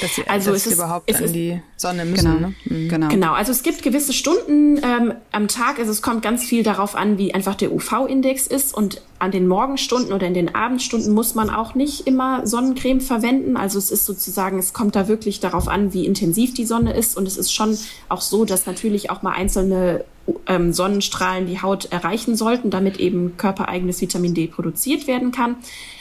Dass 0.00 0.14
sie, 0.14 0.26
also 0.26 0.52
dass 0.52 0.62
es 0.62 0.66
ist, 0.68 0.74
überhaupt 0.74 1.10
es 1.10 1.22
an 1.22 1.32
die 1.32 1.60
Sonne 1.76 2.04
müssen. 2.04 2.24
Genau, 2.24 2.48
ne? 2.48 2.54
mhm. 2.64 2.88
genau. 2.88 3.08
genau. 3.08 3.32
Also 3.32 3.52
es 3.52 3.62
gibt 3.62 3.82
gewisse 3.82 4.12
Stunden 4.12 4.78
ähm, 4.78 5.14
am 5.32 5.48
Tag. 5.48 5.78
Also 5.78 5.90
es 5.90 6.02
kommt 6.02 6.22
ganz 6.22 6.44
viel 6.44 6.62
darauf 6.62 6.94
an, 6.94 7.18
wie 7.18 7.34
einfach 7.34 7.54
der 7.54 7.72
UV-Index 7.72 8.46
ist. 8.46 8.74
Und 8.74 9.02
an 9.18 9.30
den 9.30 9.48
Morgenstunden 9.48 10.12
oder 10.12 10.26
in 10.26 10.34
den 10.34 10.54
Abendstunden 10.54 11.12
muss 11.12 11.34
man 11.34 11.50
auch 11.50 11.74
nicht 11.74 12.06
immer 12.06 12.46
Sonnencreme 12.46 13.00
verwenden. 13.00 13.56
Also 13.56 13.78
es 13.78 13.90
ist 13.90 14.06
sozusagen, 14.06 14.58
es 14.58 14.72
kommt 14.72 14.94
da 14.94 15.08
wirklich 15.08 15.40
darauf 15.40 15.68
an, 15.68 15.92
wie 15.92 16.06
intensiv 16.06 16.54
die 16.54 16.66
Sonne 16.66 16.94
ist. 16.94 17.16
Und 17.16 17.26
es 17.26 17.36
ist 17.36 17.52
schon 17.52 17.76
auch 18.08 18.20
so, 18.20 18.44
dass 18.44 18.66
natürlich 18.66 19.10
auch 19.10 19.22
mal 19.22 19.32
einzelne 19.32 20.04
ähm, 20.46 20.72
Sonnenstrahlen 20.72 21.46
die 21.46 21.62
Haut 21.62 21.86
erreichen 21.86 22.36
sollten, 22.36 22.70
damit 22.70 22.98
eben 22.98 23.36
körpereigenes 23.36 24.00
Vitamin 24.00 24.34
D 24.34 24.46
produziert 24.46 25.06
werden 25.06 25.32
kann. 25.32 25.56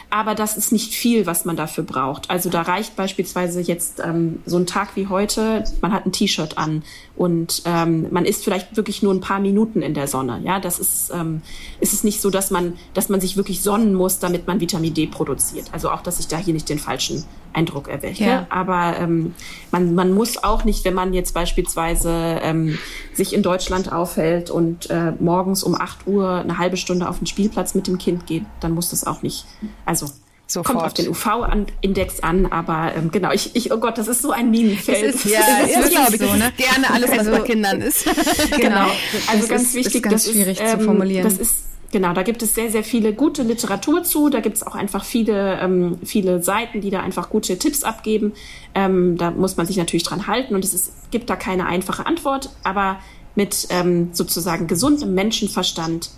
Aber 0.10 0.36
das 0.36 0.56
ist 0.56 0.72
nicht 0.72 0.94
viel, 0.94 1.26
was 1.26 1.44
man 1.44 1.58
dafür 1.58 1.84
braucht. 1.84 2.30
Also 2.30 2.50
da 2.50 2.62
reicht 2.62 2.96
beispielsweise 2.96 3.60
jetzt 3.60 4.02
ähm, 4.04 4.40
so 4.46 4.58
ein 4.58 4.66
Tag 4.66 4.96
wie 4.96 5.08
heute, 5.08 5.66
man 5.82 5.92
hat 5.92 6.06
ein 6.06 6.14
T-Shirt 6.14 6.58
an 6.58 6.84
und 7.18 7.64
ähm, 7.66 8.08
man 8.12 8.24
ist 8.24 8.44
vielleicht 8.44 8.78
wirklich 8.78 9.04
nur 9.04 9.14
ein 9.14 9.20
paar 9.20 9.40
Minuten 9.40 9.82
in 9.82 9.94
der 9.94 10.08
Sonne. 10.08 10.40
Ja, 10.46 10.62
das 10.62 10.80
ist, 10.80 11.12
ähm, 11.14 11.42
ist 11.82 11.92
es 11.92 12.06
nicht 12.06 12.22
so, 12.22 12.30
dass 12.30 12.52
man, 12.52 12.78
dass 12.94 13.10
man 13.10 13.20
sich 13.20 13.36
wirklich 13.36 13.62
sonnen 13.62 13.94
muss, 13.94 14.20
damit 14.20 14.48
man 14.48 14.62
Vitamin 14.62 14.94
D 14.94 15.08
produziert. 15.08 15.66
Also 15.74 15.90
auch, 15.92 16.02
dass 16.02 16.20
ich 16.20 16.28
da 16.28 16.38
hier 16.38 16.54
nicht 16.54 16.70
den 16.70 16.80
falschen 16.80 17.26
Eindruck 17.52 17.90
erwecke. 17.90 18.24
Ja. 18.24 18.48
Aber 18.50 18.96
ähm, 18.98 19.34
man, 19.72 19.94
man 19.94 20.14
muss 20.14 20.42
auch 20.42 20.64
nicht, 20.64 20.86
wenn 20.86 20.94
man 20.94 21.14
jetzt 21.14 21.34
beispielsweise 21.34 22.40
ähm, 22.42 22.78
sich 23.18 23.34
in 23.34 23.44
Deutschland 23.44 23.92
aufhält 23.92 24.50
und 24.50 24.90
äh, 24.90 25.12
morgens 25.20 25.64
um 25.64 25.76
8 25.76 26.08
Uhr 26.08 26.30
eine 26.36 26.58
halbe 26.58 26.78
Stunde 26.78 27.10
auf 27.10 27.18
den 27.18 27.28
Spielplatz 27.28 27.74
mit 27.76 27.88
dem 27.88 27.98
Kind 27.98 28.28
geht, 28.28 28.46
dann 28.60 28.72
muss 28.72 28.92
das 28.92 29.06
auch 29.06 29.22
nicht. 29.22 29.46
Also 29.86 30.08
Sofort. 30.50 30.78
Kommt 30.78 30.86
auf 30.86 30.94
den 30.94 31.10
UV-Index 31.10 32.22
an, 32.22 32.46
aber 32.46 32.94
ähm, 32.96 33.12
genau, 33.12 33.34
ich, 33.34 33.54
ich, 33.58 33.74
oh 33.74 33.80
Gott, 33.80 33.98
das 33.98 34.08
ist 34.08 34.22
so 34.22 34.32
ein 34.32 34.50
Minenfeld. 34.50 35.14
Ist, 35.14 35.26
ja, 35.26 35.42
das 35.62 35.72
ist, 35.72 35.92
ist 35.92 36.12
wirklich 36.14 36.32
so, 36.32 36.38
ne? 36.38 36.54
Gerne 36.56 36.90
alles, 36.90 37.12
was 37.12 37.20
also, 37.20 37.32
bei 37.32 37.40
Kindern 37.40 37.82
ist. 37.82 38.06
genau. 38.52 38.58
genau. 38.58 38.88
Also 39.28 39.40
das 39.40 39.50
ganz 39.50 39.74
wichtig, 39.74 39.96
ist 39.96 40.04
ganz 40.04 40.24
das 40.24 40.32
schwierig 40.32 40.62
ist, 40.62 40.74
ähm, 40.74 40.80
zu 40.80 40.86
formulieren. 40.86 41.26
Das 41.26 41.38
ist 41.38 41.67
Genau, 41.98 42.14
da 42.14 42.22
gibt 42.22 42.44
es 42.44 42.54
sehr, 42.54 42.70
sehr 42.70 42.84
viele 42.84 43.12
gute 43.12 43.42
Literatur 43.42 44.04
zu. 44.04 44.30
Da 44.30 44.40
gibt 44.40 44.58
es 44.58 44.62
auch 44.62 44.76
einfach 44.76 45.04
viele, 45.04 45.60
ähm, 45.60 45.98
viele 46.04 46.44
Seiten, 46.44 46.80
die 46.80 46.92
da 46.92 47.00
einfach 47.00 47.32
gute 47.32 47.58
Tipps 47.58 47.84
abgeben. 47.84 48.34
Ähm, 48.76 49.18
da 49.18 49.32
muss 49.32 49.58
man 49.58 49.66
sich 49.66 49.78
natürlich 49.78 50.04
dran 50.04 50.28
halten 50.28 50.54
und 50.54 50.64
es 50.64 50.76
ist, 50.76 51.10
gibt 51.10 51.28
da 51.28 51.36
keine 51.36 51.66
einfache 51.66 52.06
Antwort, 52.06 52.52
aber 52.64 53.00
mit 53.34 53.66
ähm, 53.72 54.10
sozusagen 54.12 54.68
gesundem 54.68 55.16
Menschenverstand 55.16 56.12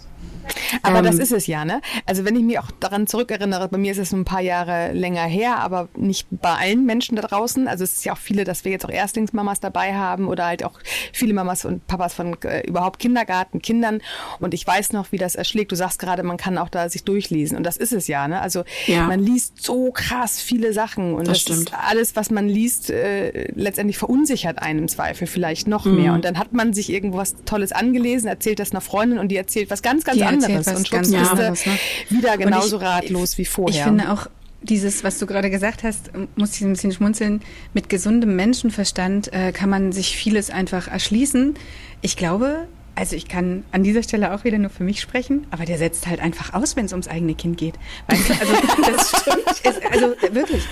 aber 0.82 1.00
ähm, 1.00 1.06
das 1.06 1.16
ist 1.16 1.32
es 1.32 1.48
ja, 1.48 1.66
ne? 1.66 1.82
Also 2.06 2.26
wenn 2.26 2.36
ich 2.36 2.44
mich 2.44 2.60
auch 2.60 2.72
daran 2.80 3.08
zurückerinnere, 3.08 3.68
bei 3.70 3.78
mir 3.78 3.92
ist 3.92 3.98
es 3.98 4.12
ein 4.12 4.26
paar 4.26 4.42
Jahre 4.42 4.92
länger 4.94 5.24
her, 5.24 5.58
aber 5.58 5.90
nicht 5.96 6.28
bei 6.32 6.54
allen 6.54 6.86
Menschen 6.86 7.16
da 7.16 7.22
draußen. 7.24 7.68
Also 7.68 7.84
es 7.84 7.94
ist 7.94 8.06
ja 8.06 8.14
auch 8.14 8.18
viele, 8.18 8.44
dass 8.44 8.66
wir 8.66 8.72
jetzt 8.72 8.86
auch 8.86 8.90
Erstlingsmamas 8.90 9.60
dabei 9.60 9.94
haben 9.94 10.28
oder 10.28 10.46
halt 10.46 10.64
auch 10.64 10.80
viele 11.14 11.34
Mamas 11.34 11.66
und 11.66 11.86
Papas 11.88 12.14
von 12.14 12.36
äh, 12.44 12.68
überhaupt 12.68 13.00
Kindergarten, 13.00 13.62
Kindern. 13.62 14.02
Und 14.40 14.54
ich 14.54 14.66
weiß 14.66 14.94
noch, 14.94 15.12
wie 15.12 15.18
das 15.18 15.36
erschlägt. 15.36 15.72
Du 15.72 15.76
sagst 15.76 16.00
gerade, 16.00 16.24
man 16.24 16.38
kann 16.38 16.58
auch 16.58 16.70
da 16.70 16.90
sich 16.90 17.04
durchlesen. 17.04 17.58
Und 17.58 17.64
das 17.64 17.78
ist 17.78 17.94
es 17.94 18.08
ja, 18.08 18.28
ne? 18.28 18.42
Also 18.42 18.64
ja. 18.88 19.06
man 19.08 19.20
liest 19.20 19.62
so 19.64 19.92
krass 19.92 20.42
viele 20.42 20.74
Sachen. 20.74 21.14
Und 21.14 21.28
das, 21.28 21.46
das 21.46 21.66
alles, 21.74 22.16
was 22.16 22.32
man 22.32 22.48
liest, 22.48 22.90
äh, 22.90 23.52
letztendlich 23.54 23.98
verunsichert 23.98 24.60
einen 24.60 24.80
im 24.80 24.88
Zweifel 24.88 25.28
vielleicht 25.28 25.68
noch 25.68 25.86
mhm. 25.86 25.96
mehr. 25.96 26.14
Und 26.14 26.26
dann 26.26 26.38
hat 26.38 26.54
man 26.54 26.74
sich 26.74 26.90
irgendwas 26.90 27.36
Tolles 27.46 27.72
angelesen, 27.72 28.28
erzählt 28.28 28.60
das 28.60 28.72
einer 28.72 28.82
Freundin 28.82 29.20
und 29.20 29.30
die 29.30 29.38
erzählt 29.38 29.70
was 29.70 29.82
ganz, 29.82 30.04
ganz 30.04 30.18
die 30.18 30.24
anderes 30.24 30.39
anderes 30.44 30.68
und 30.68 30.88
schwupps 30.88 31.14
anderes, 31.14 31.66
ne? 31.66 31.78
wieder 32.10 32.38
genauso 32.38 32.78
ich, 32.78 32.84
ratlos 32.84 33.38
wie 33.38 33.46
vorher. 33.46 33.78
Ich 33.78 33.84
finde 33.84 34.12
auch 34.12 34.28
dieses, 34.62 35.04
was 35.04 35.20
du 35.20 35.26
gerade 35.26 35.50
gesagt 35.50 35.84
hast, 35.84 36.12
muss 36.36 36.56
ich 36.56 36.62
ein 36.62 36.74
bisschen 36.74 36.92
schmunzeln. 36.92 37.42
Mit 37.74 37.90
gesundem 37.90 38.36
Menschenverstand 38.36 39.32
äh, 39.34 39.52
kann 39.52 39.70
man 39.70 39.92
sich 39.92 40.18
vieles 40.18 40.50
einfach 40.50 40.88
erschließen. 40.88 41.56
Ich 42.02 42.18
glaube, 42.18 42.68
also 43.00 43.16
ich 43.16 43.30
kann 43.30 43.64
an 43.72 43.84
dieser 43.84 44.04
Stelle 44.04 44.34
auch 44.34 44.44
wieder 44.44 44.58
nur 44.58 44.70
für 44.70 44.84
mich 44.84 45.00
sprechen, 45.00 45.48
aber 45.52 45.64
der 45.64 45.78
setzt 45.78 46.08
halt 46.08 46.20
einfach 46.20 46.54
aus, 46.54 46.76
wenn 46.76 46.86
es 46.86 46.92
ums 46.92 47.08
eigene 47.08 47.34
Kind 47.34 47.58
geht. 47.58 47.76
Weißt 48.08 48.30
du, 48.30 48.34
also 48.34 48.54
das 48.92 49.10
stimmt. 49.22 49.94
also 49.94 50.16
wirklich, 50.34 50.64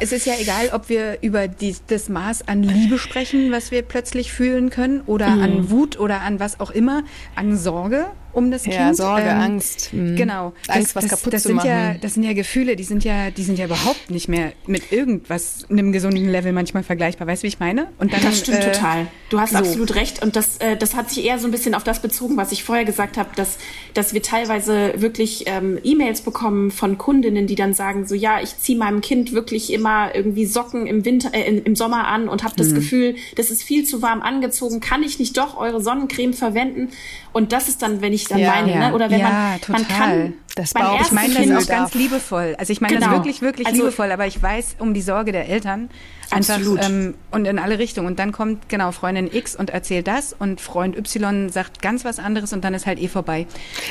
es 0.00 0.12
ist 0.12 0.24
ja 0.24 0.32
egal, 0.40 0.70
ob 0.72 0.88
wir 0.88 1.18
über 1.20 1.46
die, 1.46 1.76
das 1.88 2.08
Maß 2.08 2.48
an 2.48 2.62
Liebe 2.62 2.98
sprechen, 2.98 3.52
was 3.52 3.70
wir 3.70 3.82
plötzlich 3.82 4.32
fühlen 4.32 4.70
können, 4.70 5.02
oder 5.02 5.28
mhm. 5.28 5.42
an 5.42 5.70
Wut 5.70 5.98
oder 5.98 6.22
an 6.22 6.40
was 6.40 6.58
auch 6.58 6.70
immer, 6.70 7.02
an 7.34 7.58
Sorge 7.58 8.06
um 8.34 8.50
das 8.50 8.66
ja, 8.66 8.86
Kind. 8.86 8.96
Sorge, 8.96 9.22
ähm, 9.22 9.40
Angst. 9.40 9.90
Mh. 9.92 10.16
Genau. 10.16 10.52
Angst, 10.68 10.94
das, 10.94 10.96
was 10.96 11.08
kaputt 11.08 11.32
das 11.32 11.42
zu 11.42 11.48
sind 11.48 11.56
machen. 11.56 11.70
Ja, 11.70 11.94
das 11.94 12.14
sind 12.14 12.24
ja 12.24 12.32
Gefühle, 12.32 12.76
die 12.76 12.84
sind 12.84 13.04
ja, 13.04 13.30
die 13.30 13.42
sind 13.42 13.58
ja 13.58 13.66
überhaupt 13.66 14.10
nicht 14.10 14.28
mehr 14.28 14.52
mit 14.66 14.92
irgendwas, 14.92 15.66
einem 15.70 15.92
gesunden 15.92 16.28
Level 16.28 16.52
manchmal 16.52 16.82
vergleichbar. 16.82 17.26
Weißt 17.26 17.42
du, 17.42 17.44
wie 17.44 17.48
ich 17.48 17.60
meine? 17.60 17.88
Und 17.98 18.12
dann, 18.12 18.22
das 18.22 18.40
stimmt 18.40 18.58
äh, 18.58 18.72
total. 18.72 19.06
Du 19.30 19.40
hast 19.40 19.52
so. 19.52 19.58
absolut 19.58 19.94
recht. 19.94 20.22
Und 20.22 20.36
das, 20.36 20.58
äh, 20.58 20.76
das 20.76 20.94
hat 20.94 21.10
sich 21.10 21.24
eher 21.24 21.38
so 21.38 21.46
ein 21.46 21.50
bisschen 21.50 21.74
auf 21.74 21.84
das 21.84 22.00
bezogen, 22.00 22.36
was 22.36 22.52
ich 22.52 22.64
vorher 22.64 22.84
gesagt 22.84 23.16
habe, 23.16 23.30
dass, 23.36 23.58
dass 23.94 24.14
wir 24.14 24.22
teilweise 24.22 24.94
wirklich 24.96 25.44
ähm, 25.46 25.78
E-Mails 25.82 26.22
bekommen 26.22 26.70
von 26.70 26.98
Kundinnen, 26.98 27.46
die 27.46 27.54
dann 27.54 27.74
sagen, 27.74 28.06
so 28.06 28.14
ja, 28.14 28.40
ich 28.40 28.58
ziehe 28.58 28.78
meinem 28.78 29.00
Kind 29.00 29.32
wirklich 29.32 29.72
immer 29.72 30.14
irgendwie 30.14 30.46
Socken 30.46 30.86
im 30.86 31.04
Winter, 31.04 31.30
äh, 31.32 31.58
im 31.58 31.76
Sommer 31.76 32.06
an 32.08 32.28
und 32.28 32.42
habe 32.42 32.54
das 32.56 32.68
mhm. 32.68 32.74
Gefühl, 32.74 33.16
das 33.36 33.50
ist 33.50 33.62
viel 33.62 33.84
zu 33.84 34.02
warm 34.02 34.22
angezogen. 34.22 34.80
Kann 34.80 35.02
ich 35.02 35.18
nicht 35.18 35.36
doch 35.36 35.56
eure 35.56 35.82
Sonnencreme 35.82 36.32
verwenden? 36.32 36.90
Und 37.32 37.52
das 37.52 37.68
ist 37.68 37.82
dann, 37.82 38.00
wenn 38.00 38.12
ich 38.12 38.23
dann 38.28 38.38
ja, 38.38 38.50
meine, 38.50 38.72
ja. 38.72 38.88
ne? 38.88 38.94
oder 38.94 39.10
wenn 39.10 39.20
ja, 39.20 39.28
man, 39.28 39.60
total. 39.60 39.80
man 39.80 39.88
kann, 39.88 40.32
das 40.54 40.72
Bauch, 40.72 41.00
ich 41.00 41.12
meine 41.12 41.46
das 41.46 41.64
auch 41.64 41.68
ganz 41.68 41.94
liebevoll. 41.94 42.54
Also 42.58 42.72
ich 42.72 42.80
meine 42.80 42.94
genau. 42.94 43.06
das 43.06 43.16
wirklich, 43.16 43.42
wirklich 43.42 43.66
also, 43.66 43.82
liebevoll, 43.82 44.12
aber 44.12 44.26
ich 44.26 44.40
weiß 44.40 44.76
um 44.78 44.94
die 44.94 45.02
Sorge 45.02 45.32
der 45.32 45.48
Eltern 45.48 45.90
einfach 46.30 46.58
ähm, 46.80 47.14
und 47.30 47.46
in 47.46 47.58
alle 47.58 47.78
Richtungen. 47.78 48.06
Und 48.06 48.18
dann 48.18 48.32
kommt 48.32 48.68
genau 48.68 48.92
Freundin 48.92 49.32
X 49.32 49.56
und 49.56 49.70
erzählt 49.70 50.06
das 50.06 50.32
und 50.32 50.60
Freund 50.60 50.96
Y 50.96 51.48
sagt 51.48 51.82
ganz 51.82 52.04
was 52.04 52.18
anderes 52.18 52.52
und 52.52 52.64
dann 52.64 52.74
ist 52.74 52.86
halt 52.86 53.00
eh 53.00 53.08
vorbei. 53.08 53.46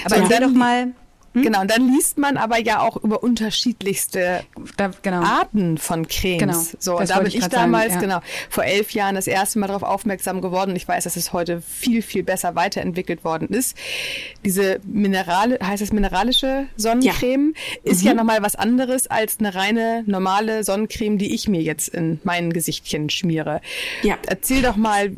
Aber 0.06 0.16
so, 0.16 0.22
erzähl 0.22 0.40
doch 0.40 0.54
mal, 0.54 0.92
hm? 1.34 1.42
Genau, 1.42 1.62
und 1.62 1.72
dann 1.72 1.88
liest 1.88 2.18
man 2.18 2.38
aber 2.38 2.60
ja 2.60 2.80
auch 2.80 2.98
über 2.98 3.24
unterschiedlichste 3.24 4.44
da, 4.78 4.92
genau. 5.02 5.22
Arten 5.22 5.78
von 5.78 6.08
Cremes. 6.08 6.40
Genau, 6.40 6.78
so, 6.80 6.98
und 7.00 7.10
da 7.10 7.18
bin 7.18 7.28
ich, 7.28 7.38
ich 7.38 7.48
damals, 7.48 7.94
sagen, 7.94 8.10
ja. 8.10 8.20
genau, 8.20 8.28
vor 8.50 8.64
elf 8.64 8.92
Jahren 8.92 9.16
das 9.16 9.28
erste 9.28 9.60
Mal 9.60 9.68
darauf 9.68 9.84
aufmerksam 9.84 10.42
geworden. 10.42 10.76
Ich 10.76 10.88
weiß, 10.88 11.04
dass 11.06 11.16
es 11.16 11.34
heute 11.34 11.62
viel, 11.62 12.02
viel 12.02 12.24
besser 12.24 12.56
weiterentwickelt 12.56 13.24
worden 13.24 13.50
ist. 13.50 13.76
Diese 14.46 14.80
Minerale, 14.86 15.58
heißt 15.64 15.82
es 15.82 15.92
mineralische 15.92 16.68
Sonnencreme, 16.78 17.54
ja. 17.56 17.92
ist 17.92 18.02
mhm. 18.02 18.08
ja 18.08 18.14
nochmal 18.14 18.44
was 18.44 18.56
anderes 18.56 19.08
als 19.08 19.40
eine 19.40 19.56
reine 19.56 20.04
normale 20.06 20.64
Sonnencreme, 20.64 21.18
die 21.18 21.34
ich 21.34 21.48
mir 21.48 21.62
jetzt 21.62 21.88
in 21.90 22.20
mein 22.24 22.54
Gesichtchen 22.54 23.10
schmiere. 23.10 23.62
Ja. 24.04 24.18
Erzähl 24.28 24.62
doch 24.62 24.76
mal, 24.76 25.12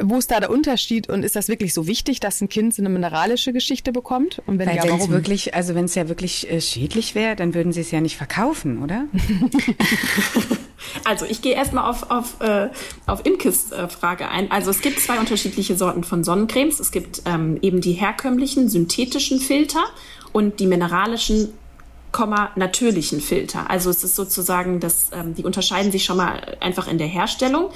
wo 0.00 0.16
ist 0.16 0.30
da 0.30 0.40
der 0.40 0.50
Unterschied 0.50 1.08
und 1.08 1.24
ist 1.24 1.36
das 1.36 1.48
wirklich 1.48 1.74
so 1.74 1.86
wichtig, 1.86 2.20
dass 2.20 2.40
ein 2.40 2.48
Kind 2.48 2.74
so 2.74 2.80
eine 2.82 2.88
mineralische 2.88 3.52
Geschichte 3.52 3.92
bekommt? 3.92 4.40
Und 4.46 4.58
wenn 4.58 4.68
Weil 4.68 4.76
ja, 4.76 4.88
warum? 4.88 5.10
wirklich 5.10 5.52
also 5.58 5.74
wenn 5.74 5.86
es 5.86 5.96
ja 5.96 6.08
wirklich 6.08 6.48
äh, 6.48 6.60
schädlich 6.60 7.16
wäre, 7.16 7.34
dann 7.34 7.52
würden 7.52 7.72
sie 7.72 7.80
es 7.80 7.90
ja 7.90 8.00
nicht 8.00 8.16
verkaufen, 8.16 8.80
oder? 8.80 9.06
also 11.04 11.26
ich 11.26 11.42
gehe 11.42 11.56
erstmal 11.56 11.90
auf, 11.90 12.12
auf, 12.12 12.40
äh, 12.40 12.68
auf 13.06 13.26
Imkes 13.26 13.72
äh, 13.72 13.88
Frage 13.88 14.28
ein. 14.28 14.52
Also 14.52 14.70
es 14.70 14.82
gibt 14.82 15.00
zwei 15.00 15.18
unterschiedliche 15.18 15.76
Sorten 15.76 16.04
von 16.04 16.22
Sonnencremes. 16.22 16.78
Es 16.78 16.92
gibt 16.92 17.22
ähm, 17.24 17.58
eben 17.60 17.80
die 17.80 17.90
herkömmlichen 17.90 18.68
synthetischen 18.68 19.40
Filter 19.40 19.82
und 20.30 20.60
die 20.60 20.68
mineralischen 20.68 21.52
natürlichen 22.56 23.20
Filter. 23.20 23.70
Also 23.70 23.90
es 23.90 24.04
ist 24.04 24.16
sozusagen, 24.16 24.80
dass 24.80 25.10
ähm, 25.12 25.34
die 25.34 25.44
unterscheiden 25.44 25.92
sich 25.92 26.04
schon 26.04 26.16
mal 26.16 26.56
einfach 26.60 26.88
in 26.88 26.98
der 26.98 27.06
Herstellung 27.06 27.70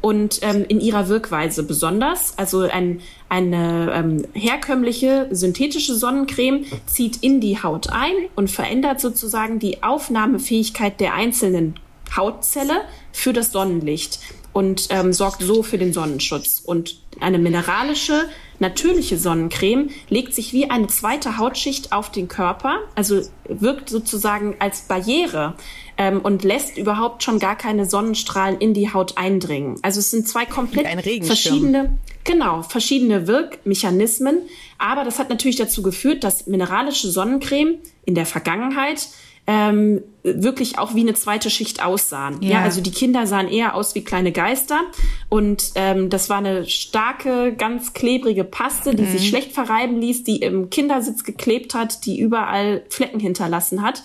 und 0.00 0.40
ähm, 0.42 0.64
in 0.68 0.80
ihrer 0.80 1.08
Wirkweise 1.08 1.62
besonders. 1.62 2.38
Also 2.38 2.60
ein, 2.60 3.00
eine 3.28 3.92
ähm, 3.94 4.24
herkömmliche 4.32 5.28
synthetische 5.30 5.94
Sonnencreme 5.94 6.64
zieht 6.86 7.22
in 7.22 7.40
die 7.40 7.62
Haut 7.62 7.90
ein 7.90 8.12
und 8.36 8.50
verändert 8.50 9.00
sozusagen 9.00 9.58
die 9.58 9.82
Aufnahmefähigkeit 9.82 11.00
der 11.00 11.14
einzelnen 11.14 11.74
Hautzelle 12.16 12.82
für 13.12 13.32
das 13.32 13.52
Sonnenlicht 13.52 14.20
und 14.52 14.88
ähm, 14.90 15.12
sorgt 15.12 15.42
so 15.42 15.62
für 15.62 15.78
den 15.78 15.92
Sonnenschutz. 15.92 16.60
Und 16.64 17.00
eine 17.20 17.38
mineralische, 17.38 18.28
natürliche 18.60 19.18
Sonnencreme 19.18 19.90
legt 20.08 20.34
sich 20.34 20.52
wie 20.52 20.70
eine 20.70 20.86
zweite 20.86 21.38
Hautschicht 21.38 21.92
auf 21.92 22.10
den 22.10 22.28
Körper, 22.28 22.78
also 22.94 23.22
wirkt 23.48 23.88
sozusagen 23.88 24.56
als 24.58 24.82
Barriere 24.82 25.54
ähm, 25.96 26.20
und 26.20 26.44
lässt 26.44 26.78
überhaupt 26.78 27.22
schon 27.22 27.38
gar 27.38 27.56
keine 27.56 27.86
Sonnenstrahlen 27.86 28.58
in 28.58 28.74
die 28.74 28.92
Haut 28.92 29.18
eindringen. 29.18 29.76
Also 29.82 30.00
es 30.00 30.10
sind 30.10 30.28
zwei 30.28 30.46
komplett 30.46 30.86
verschiedene, 31.24 31.98
genau, 32.24 32.62
verschiedene 32.62 33.26
Wirkmechanismen. 33.26 34.38
Aber 34.78 35.04
das 35.04 35.18
hat 35.18 35.28
natürlich 35.28 35.56
dazu 35.56 35.82
geführt, 35.82 36.24
dass 36.24 36.46
mineralische 36.46 37.10
Sonnencreme 37.10 37.78
in 38.04 38.14
der 38.14 38.26
Vergangenheit 38.26 39.08
ähm, 39.46 40.02
wirklich 40.22 40.78
auch 40.78 40.94
wie 40.94 41.00
eine 41.00 41.14
zweite 41.14 41.50
Schicht 41.50 41.82
aussahen. 41.82 42.42
Ja. 42.42 42.50
ja. 42.50 42.62
also 42.62 42.80
die 42.80 42.90
Kinder 42.90 43.26
sahen 43.26 43.48
eher 43.48 43.74
aus 43.74 43.94
wie 43.94 44.02
kleine 44.02 44.32
Geister 44.32 44.80
und 45.28 45.72
ähm, 45.76 46.10
das 46.10 46.28
war 46.28 46.38
eine 46.38 46.66
starke, 46.66 47.54
ganz 47.56 47.92
klebrige 47.92 48.44
Paste, 48.44 48.94
die 48.94 49.04
mhm. 49.04 49.12
sich 49.12 49.28
schlecht 49.28 49.52
verreiben 49.52 50.00
ließ, 50.00 50.24
die 50.24 50.36
im 50.36 50.70
Kindersitz 50.70 51.24
geklebt 51.24 51.74
hat, 51.74 52.04
die 52.04 52.20
überall 52.20 52.82
Flecken 52.90 53.20
hinterlassen 53.20 53.82
hat, 53.82 54.02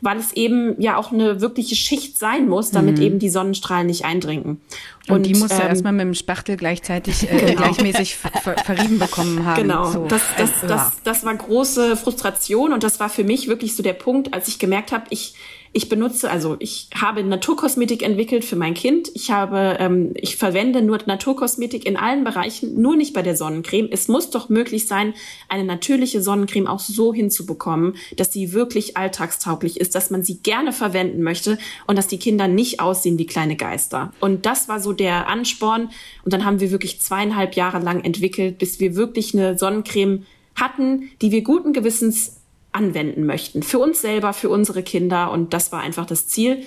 weil 0.00 0.18
es 0.18 0.32
eben 0.32 0.80
ja 0.80 0.96
auch 0.96 1.12
eine 1.12 1.40
wirkliche 1.40 1.74
Schicht 1.74 2.18
sein 2.18 2.48
muss, 2.48 2.70
damit 2.70 2.98
mhm. 2.98 3.02
eben 3.02 3.18
die 3.18 3.28
Sonnenstrahlen 3.28 3.86
nicht 3.86 4.04
eindringen. 4.04 4.60
Und, 5.08 5.16
und 5.16 5.26
die 5.26 5.34
musste 5.34 5.62
ähm, 5.62 5.68
erstmal 5.68 5.92
mit 5.92 6.02
dem 6.02 6.14
Spachtel 6.14 6.56
gleichzeitig 6.56 7.30
äh, 7.30 7.38
genau. 7.38 7.62
gleichmäßig 7.62 8.16
ver 8.16 8.30
verrieben 8.64 8.98
bekommen 8.98 9.44
haben. 9.44 9.62
Genau, 9.62 9.84
so. 9.90 10.06
das, 10.06 10.22
das, 10.36 10.50
das, 10.66 10.92
das 11.04 11.24
war 11.24 11.34
große 11.34 11.96
Frustration 11.96 12.72
und 12.72 12.82
das 12.82 12.98
war 12.98 13.08
für 13.08 13.24
mich 13.24 13.48
wirklich 13.48 13.76
so 13.76 13.82
der 13.82 13.92
Punkt, 13.92 14.34
als 14.34 14.48
ich 14.48 14.58
gemerkt 14.58 14.92
habe, 14.92 15.04
ich 15.10 15.34
ich 15.76 15.90
benutze, 15.90 16.30
also 16.30 16.56
ich 16.58 16.88
habe 16.94 17.22
Naturkosmetik 17.22 18.02
entwickelt 18.02 18.46
für 18.46 18.56
mein 18.56 18.72
Kind. 18.72 19.10
Ich 19.12 19.30
habe, 19.30 19.76
ähm, 19.78 20.14
ich 20.14 20.36
verwende 20.36 20.80
nur 20.80 20.98
Naturkosmetik 21.04 21.84
in 21.84 21.98
allen 21.98 22.24
Bereichen, 22.24 22.80
nur 22.80 22.96
nicht 22.96 23.12
bei 23.12 23.20
der 23.20 23.36
Sonnencreme. 23.36 23.90
Es 23.92 24.08
muss 24.08 24.30
doch 24.30 24.48
möglich 24.48 24.88
sein, 24.88 25.12
eine 25.50 25.64
natürliche 25.64 26.22
Sonnencreme 26.22 26.66
auch 26.66 26.80
so 26.80 27.12
hinzubekommen, 27.12 27.96
dass 28.16 28.32
sie 28.32 28.54
wirklich 28.54 28.96
alltagstauglich 28.96 29.78
ist, 29.78 29.94
dass 29.94 30.08
man 30.08 30.24
sie 30.24 30.38
gerne 30.38 30.72
verwenden 30.72 31.22
möchte 31.22 31.58
und 31.86 31.98
dass 31.98 32.08
die 32.08 32.18
Kinder 32.18 32.48
nicht 32.48 32.80
aussehen 32.80 33.18
wie 33.18 33.26
kleine 33.26 33.56
Geister. 33.56 34.14
Und 34.18 34.46
das 34.46 34.70
war 34.70 34.80
so 34.80 34.94
der 34.94 35.28
Ansporn. 35.28 35.90
Und 36.24 36.32
dann 36.32 36.46
haben 36.46 36.60
wir 36.60 36.70
wirklich 36.70 37.02
zweieinhalb 37.02 37.54
Jahre 37.54 37.80
lang 37.80 38.02
entwickelt, 38.02 38.56
bis 38.56 38.80
wir 38.80 38.96
wirklich 38.96 39.34
eine 39.34 39.58
Sonnencreme 39.58 40.24
hatten, 40.54 41.10
die 41.20 41.32
wir 41.32 41.42
guten 41.42 41.74
Gewissens 41.74 42.36
anwenden 42.76 43.26
möchten. 43.26 43.62
Für 43.62 43.78
uns 43.78 44.00
selber, 44.00 44.32
für 44.32 44.50
unsere 44.50 44.82
Kinder. 44.82 45.32
Und 45.32 45.52
das 45.52 45.72
war 45.72 45.80
einfach 45.80 46.06
das 46.06 46.28
Ziel. 46.28 46.64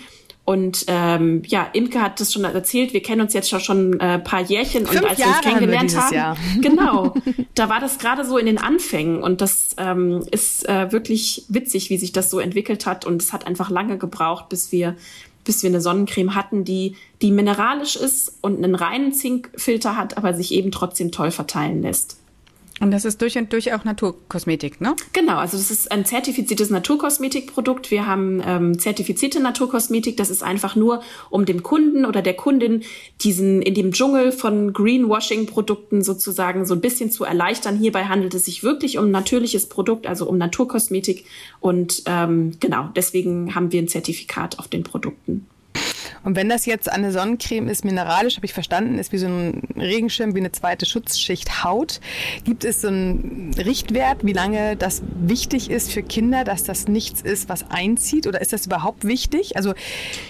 Und 0.50 0.86
ähm, 0.88 1.44
ja, 1.46 1.70
Imke 1.74 2.02
hat 2.02 2.20
das 2.20 2.34
schon 2.34 2.44
erzählt, 2.44 2.92
wir 2.92 3.04
kennen 3.04 3.22
uns 3.22 3.34
jetzt 3.34 3.50
schon 3.50 3.92
ein 3.92 4.00
äh, 4.00 4.18
paar 4.18 4.42
Jährchen 4.42 4.88
Fünf 4.88 5.02
und 5.02 5.08
als 5.08 5.20
Jahre 5.20 5.32
wir 5.32 5.38
uns 5.38 5.46
kennengelernt 5.46 5.96
haben, 5.96 6.16
Jahr. 6.16 6.38
genau, 6.62 7.14
da 7.54 7.70
war 7.70 7.80
das 7.80 8.00
gerade 8.00 8.26
so 8.26 8.36
in 8.40 8.48
den 8.48 8.58
Anfängen 8.58 9.22
und 9.22 9.42
das 9.42 9.76
ähm, 9.78 10.24
ist 10.32 10.68
äh, 10.68 10.92
wirklich 10.92 11.46
witzig, 11.50 11.92
wie 11.92 12.00
sich 12.00 12.14
das 12.14 12.32
so 12.32 12.40
entwickelt 12.40 12.88
hat 12.88 13.06
und 13.06 13.22
es 13.22 13.32
hat 13.32 13.46
einfach 13.46 13.70
lange 13.70 14.00
gebraucht, 14.00 14.50
bis 14.50 14.72
wir 14.72 14.96
bis 15.44 15.62
wir 15.62 15.70
eine 15.70 15.82
Sonnencreme 15.82 16.34
hatten, 16.34 16.64
die 16.64 16.96
die 17.22 17.32
mineralisch 17.32 17.96
ist 17.96 18.38
und 18.42 18.58
einen 18.58 18.76
reinen 18.76 19.14
Zinkfilter 19.14 19.96
hat, 19.96 20.18
aber 20.18 20.34
sich 20.34 20.52
eben 20.52 20.72
trotzdem 20.72 21.12
toll 21.12 21.30
verteilen 21.30 21.84
lässt. 21.84 22.19
Und 22.80 22.92
das 22.92 23.06
ist 23.06 23.22
durch 23.22 23.38
und 23.38 23.52
durch 23.52 23.74
auch 23.74 23.84
Naturkosmetik, 23.84 24.80
ne? 24.80 24.96
Genau, 25.14 25.38
also 25.38 25.58
das 25.58 25.70
ist 25.70 25.92
ein 25.92 26.06
zertifiziertes 26.06 26.70
Naturkosmetikprodukt. 26.70 27.92
Wir 27.92 28.08
haben 28.08 28.42
ähm, 28.46 28.80
zertifizierte 28.80 29.40
Naturkosmetik. 29.42 30.16
Das 30.18 30.30
ist 30.30 30.44
einfach 30.44 30.76
nur, 30.76 31.02
um 31.30 31.46
dem 31.46 31.62
Kunden 31.64 32.06
oder 32.06 32.22
der 32.22 32.36
Kundin 32.36 32.84
diesen 33.22 33.62
in 33.62 33.74
dem 33.74 33.92
Dschungel 33.92 34.32
von 34.32 34.74
Greenwashing-Produkten 34.74 36.02
sozusagen 36.04 36.66
so 36.66 36.74
ein 36.74 36.82
bisschen 36.82 37.12
zu 37.12 37.26
erleichtern. 37.26 37.78
Hierbei 37.78 38.06
handelt 38.06 38.34
es 38.34 38.46
sich 38.46 38.64
wirklich 38.64 38.98
um 38.98 39.06
ein 39.06 39.12
natürliches 39.12 39.68
Produkt, 39.68 40.08
also 40.08 40.28
um 40.28 40.38
Naturkosmetik. 40.38 41.26
Und 41.60 42.04
ähm, 42.06 42.52
genau, 42.60 42.90
deswegen 42.96 43.56
haben 43.56 43.72
wir 43.72 43.82
ein 43.82 43.88
Zertifikat 43.88 44.60
auf 44.60 44.68
den 44.68 44.84
Produkten. 44.84 45.48
Und 46.24 46.36
wenn 46.36 46.50
das 46.50 46.66
jetzt 46.66 46.92
eine 46.92 47.12
Sonnencreme 47.12 47.68
ist, 47.68 47.86
mineralisch, 47.86 48.38
habe 48.38 48.46
ich 48.46 48.54
verstanden, 48.54 48.98
ist 49.00 49.12
wie 49.12 49.18
so 49.18 49.28
ein 49.28 49.62
Regenschirm, 49.76 50.36
wie 50.36 50.40
eine 50.40 50.52
zweite 50.52 50.86
Schutzschicht 50.86 51.64
Haut. 51.64 52.00
Gibt 52.44 52.64
es 52.64 52.82
so 52.82 52.88
einen 52.88 53.54
Richtwert, 53.56 54.26
wie 54.26 54.34
lange 54.34 54.76
das 54.76 55.02
wichtig 55.20 55.70
ist 55.70 55.92
für 55.92 56.04
Kinder, 56.04 56.44
dass 56.44 56.64
das 56.64 56.88
nichts 56.88 57.22
ist, 57.22 57.50
was 57.50 57.70
einzieht? 57.70 58.28
Oder 58.28 58.42
ist 58.42 58.54
das 58.54 58.66
überhaupt 58.66 59.06
wichtig? 59.06 59.58
Also 59.58 59.74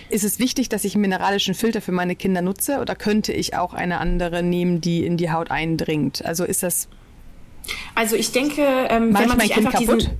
ist 0.09 0.23
es 0.23 0.39
wichtig, 0.39 0.69
dass 0.69 0.83
ich 0.83 0.95
einen 0.95 1.01
mineralischen 1.01 1.53
Filter 1.53 1.81
für 1.81 1.91
meine 1.91 2.15
Kinder 2.15 2.41
nutze? 2.41 2.79
Oder 2.79 2.95
könnte 2.95 3.33
ich 3.33 3.55
auch 3.55 3.73
eine 3.73 3.99
andere 3.99 4.43
nehmen, 4.43 4.81
die 4.81 5.05
in 5.05 5.17
die 5.17 5.31
Haut 5.31 5.51
eindringt? 5.51 6.25
Also 6.25 6.43
ist 6.43 6.63
das 6.63 6.87
also 7.95 8.15
ich 8.15 8.31
denke, 8.31 8.61
ähm, 8.89 9.13
wenn 9.13 9.27
man 9.27 9.39
sich 9.39 9.55
einfach 9.55 9.73
kaputt? 9.73 10.01
diesen 10.01 10.17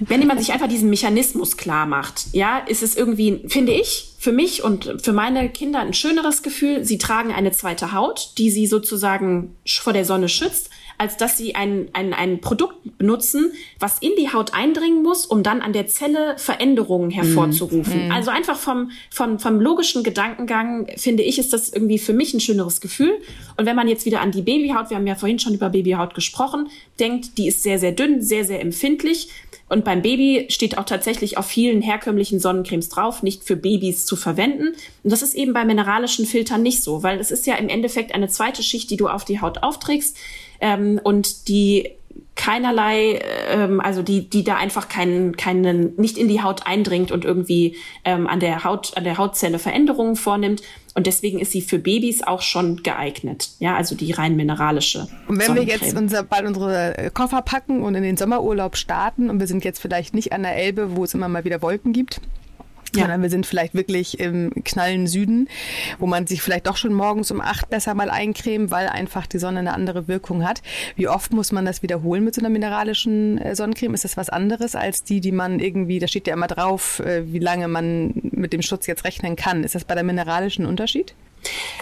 wenn 0.00 0.26
man 0.26 0.38
sich 0.38 0.52
einfach 0.52 0.68
diesen 0.68 0.90
Mechanismus 0.90 1.56
klar 1.56 1.86
macht, 1.86 2.26
ja, 2.32 2.58
ist 2.58 2.82
es 2.82 2.96
irgendwie, 2.96 3.42
finde 3.48 3.72
ich, 3.72 4.12
für 4.18 4.32
mich 4.32 4.64
und 4.64 5.02
für 5.02 5.12
meine 5.12 5.48
Kinder 5.48 5.80
ein 5.80 5.94
schöneres 5.94 6.42
Gefühl. 6.42 6.84
Sie 6.84 6.98
tragen 6.98 7.32
eine 7.32 7.52
zweite 7.52 7.92
Haut, 7.92 8.32
die 8.38 8.50
sie 8.50 8.66
sozusagen 8.66 9.56
vor 9.66 9.92
der 9.92 10.04
Sonne 10.04 10.28
schützt, 10.28 10.70
als 10.98 11.16
dass 11.16 11.36
sie 11.36 11.54
ein, 11.54 11.88
ein, 11.92 12.14
ein 12.14 12.40
Produkt 12.40 12.98
benutzen, 12.98 13.52
was 13.78 13.98
in 13.98 14.12
die 14.18 14.32
Haut 14.32 14.54
eindringen 14.54 15.02
muss, 15.02 15.26
um 15.26 15.42
dann 15.42 15.60
an 15.60 15.72
der 15.72 15.86
Zelle 15.86 16.36
Veränderungen 16.38 17.10
hervorzurufen. 17.10 18.06
Mhm. 18.06 18.12
Also 18.12 18.30
einfach 18.30 18.56
vom, 18.56 18.90
vom, 19.10 19.38
vom 19.38 19.60
logischen 19.60 20.02
Gedankengang, 20.02 20.88
finde 20.96 21.22
ich, 21.22 21.38
ist 21.38 21.52
das 21.52 21.68
irgendwie 21.68 21.98
für 21.98 22.14
mich 22.14 22.32
ein 22.32 22.40
schöneres 22.40 22.80
Gefühl. 22.80 23.12
Und 23.56 23.66
wenn 23.66 23.76
man 23.76 23.88
jetzt 23.88 24.06
wieder 24.06 24.20
an 24.20 24.32
die 24.32 24.42
Babyhaut, 24.42 24.90
wir 24.90 24.96
haben 24.96 25.06
ja 25.06 25.14
vorhin 25.14 25.38
schon 25.38 25.54
über 25.54 25.68
Babyhaut 25.68 26.14
gesprochen, 26.14 26.68
denkt, 26.98 27.36
die 27.38 27.48
ist 27.48 27.62
sehr, 27.62 27.78
sehr 27.78 27.92
dünn, 27.92 28.22
sehr, 28.22 28.44
sehr 28.44 28.60
empfindlich. 28.60 29.28
Und 29.68 29.84
beim 29.84 30.02
Baby 30.02 30.46
steht 30.48 30.78
auch 30.78 30.84
tatsächlich 30.84 31.38
auf 31.38 31.46
vielen 31.46 31.82
herkömmlichen 31.82 32.38
Sonnencremes 32.38 32.88
drauf, 32.88 33.22
nicht 33.22 33.44
für 33.44 33.56
Babys 33.56 34.06
zu 34.06 34.14
verwenden. 34.14 34.74
Und 35.02 35.10
das 35.10 35.22
ist 35.22 35.34
eben 35.34 35.52
bei 35.52 35.64
mineralischen 35.64 36.24
Filtern 36.24 36.62
nicht 36.62 36.82
so, 36.82 37.02
weil 37.02 37.18
es 37.18 37.30
ist 37.30 37.46
ja 37.46 37.56
im 37.56 37.68
Endeffekt 37.68 38.14
eine 38.14 38.28
zweite 38.28 38.62
Schicht, 38.62 38.90
die 38.90 38.96
du 38.96 39.08
auf 39.08 39.24
die 39.24 39.40
Haut 39.40 39.62
aufträgst 39.62 40.16
ähm, 40.60 41.00
und 41.02 41.48
die 41.48 41.90
keinerlei, 42.36 43.20
ähm, 43.48 43.80
also 43.80 44.02
die, 44.02 44.28
die 44.28 44.44
da 44.44 44.56
einfach 44.56 44.88
keinen, 44.88 45.36
keinen, 45.36 45.94
nicht 45.96 46.16
in 46.16 46.28
die 46.28 46.42
Haut 46.42 46.66
eindringt 46.66 47.10
und 47.10 47.24
irgendwie 47.24 47.76
ähm, 48.04 48.26
an 48.26 48.40
der 48.40 48.62
Haut, 48.62 48.96
an 48.96 49.04
der 49.04 49.18
Hautzelle 49.18 49.58
Veränderungen 49.58 50.16
vornimmt. 50.16 50.62
Und 50.96 51.06
deswegen 51.06 51.38
ist 51.38 51.52
sie 51.52 51.60
für 51.60 51.78
Babys 51.78 52.22
auch 52.22 52.40
schon 52.40 52.82
geeignet. 52.82 53.50
Ja, 53.58 53.76
also 53.76 53.94
die 53.94 54.12
rein 54.12 54.34
mineralische. 54.34 55.08
Und 55.28 55.38
wenn 55.38 55.54
wir 55.54 55.62
jetzt 55.62 55.94
unser, 55.94 56.22
bald 56.22 56.46
unsere 56.46 57.10
Koffer 57.12 57.42
packen 57.42 57.82
und 57.82 57.94
in 57.94 58.02
den 58.02 58.16
Sommerurlaub 58.16 58.78
starten 58.78 59.28
und 59.28 59.38
wir 59.38 59.46
sind 59.46 59.62
jetzt 59.62 59.78
vielleicht 59.78 60.14
nicht 60.14 60.32
an 60.32 60.42
der 60.42 60.56
Elbe, 60.56 60.96
wo 60.96 61.04
es 61.04 61.12
immer 61.12 61.28
mal 61.28 61.44
wieder 61.44 61.60
Wolken 61.60 61.92
gibt. 61.92 62.22
Sondern 63.00 63.22
wir 63.22 63.30
sind 63.30 63.46
vielleicht 63.46 63.74
wirklich 63.74 64.20
im 64.20 64.50
knallen 64.64 65.06
Süden, 65.06 65.48
wo 65.98 66.06
man 66.06 66.26
sich 66.26 66.42
vielleicht 66.42 66.66
doch 66.66 66.76
schon 66.76 66.92
morgens 66.92 67.30
um 67.30 67.40
acht 67.40 67.70
besser 67.70 67.94
mal 67.94 68.10
eincremen, 68.10 68.70
weil 68.70 68.88
einfach 68.88 69.26
die 69.26 69.38
Sonne 69.38 69.60
eine 69.60 69.74
andere 69.74 70.08
Wirkung 70.08 70.46
hat. 70.46 70.62
Wie 70.96 71.08
oft 71.08 71.32
muss 71.32 71.52
man 71.52 71.64
das 71.64 71.82
wiederholen 71.82 72.24
mit 72.24 72.34
so 72.34 72.40
einer 72.40 72.50
mineralischen 72.50 73.38
äh, 73.38 73.54
Sonnencreme? 73.54 73.94
Ist 73.94 74.04
das 74.04 74.16
was 74.16 74.28
anderes 74.28 74.74
als 74.74 75.02
die, 75.04 75.20
die 75.20 75.32
man 75.32 75.60
irgendwie, 75.60 75.98
da 75.98 76.08
steht 76.08 76.26
ja 76.26 76.34
immer 76.34 76.46
drauf, 76.46 77.00
äh, 77.00 77.32
wie 77.32 77.38
lange 77.38 77.68
man 77.68 78.12
mit 78.14 78.52
dem 78.52 78.62
Schutz 78.62 78.86
jetzt 78.86 79.04
rechnen 79.04 79.36
kann. 79.36 79.64
Ist 79.64 79.74
das 79.74 79.84
bei 79.84 79.94
der 79.94 80.04
mineralischen 80.04 80.66
Unterschied? 80.66 81.14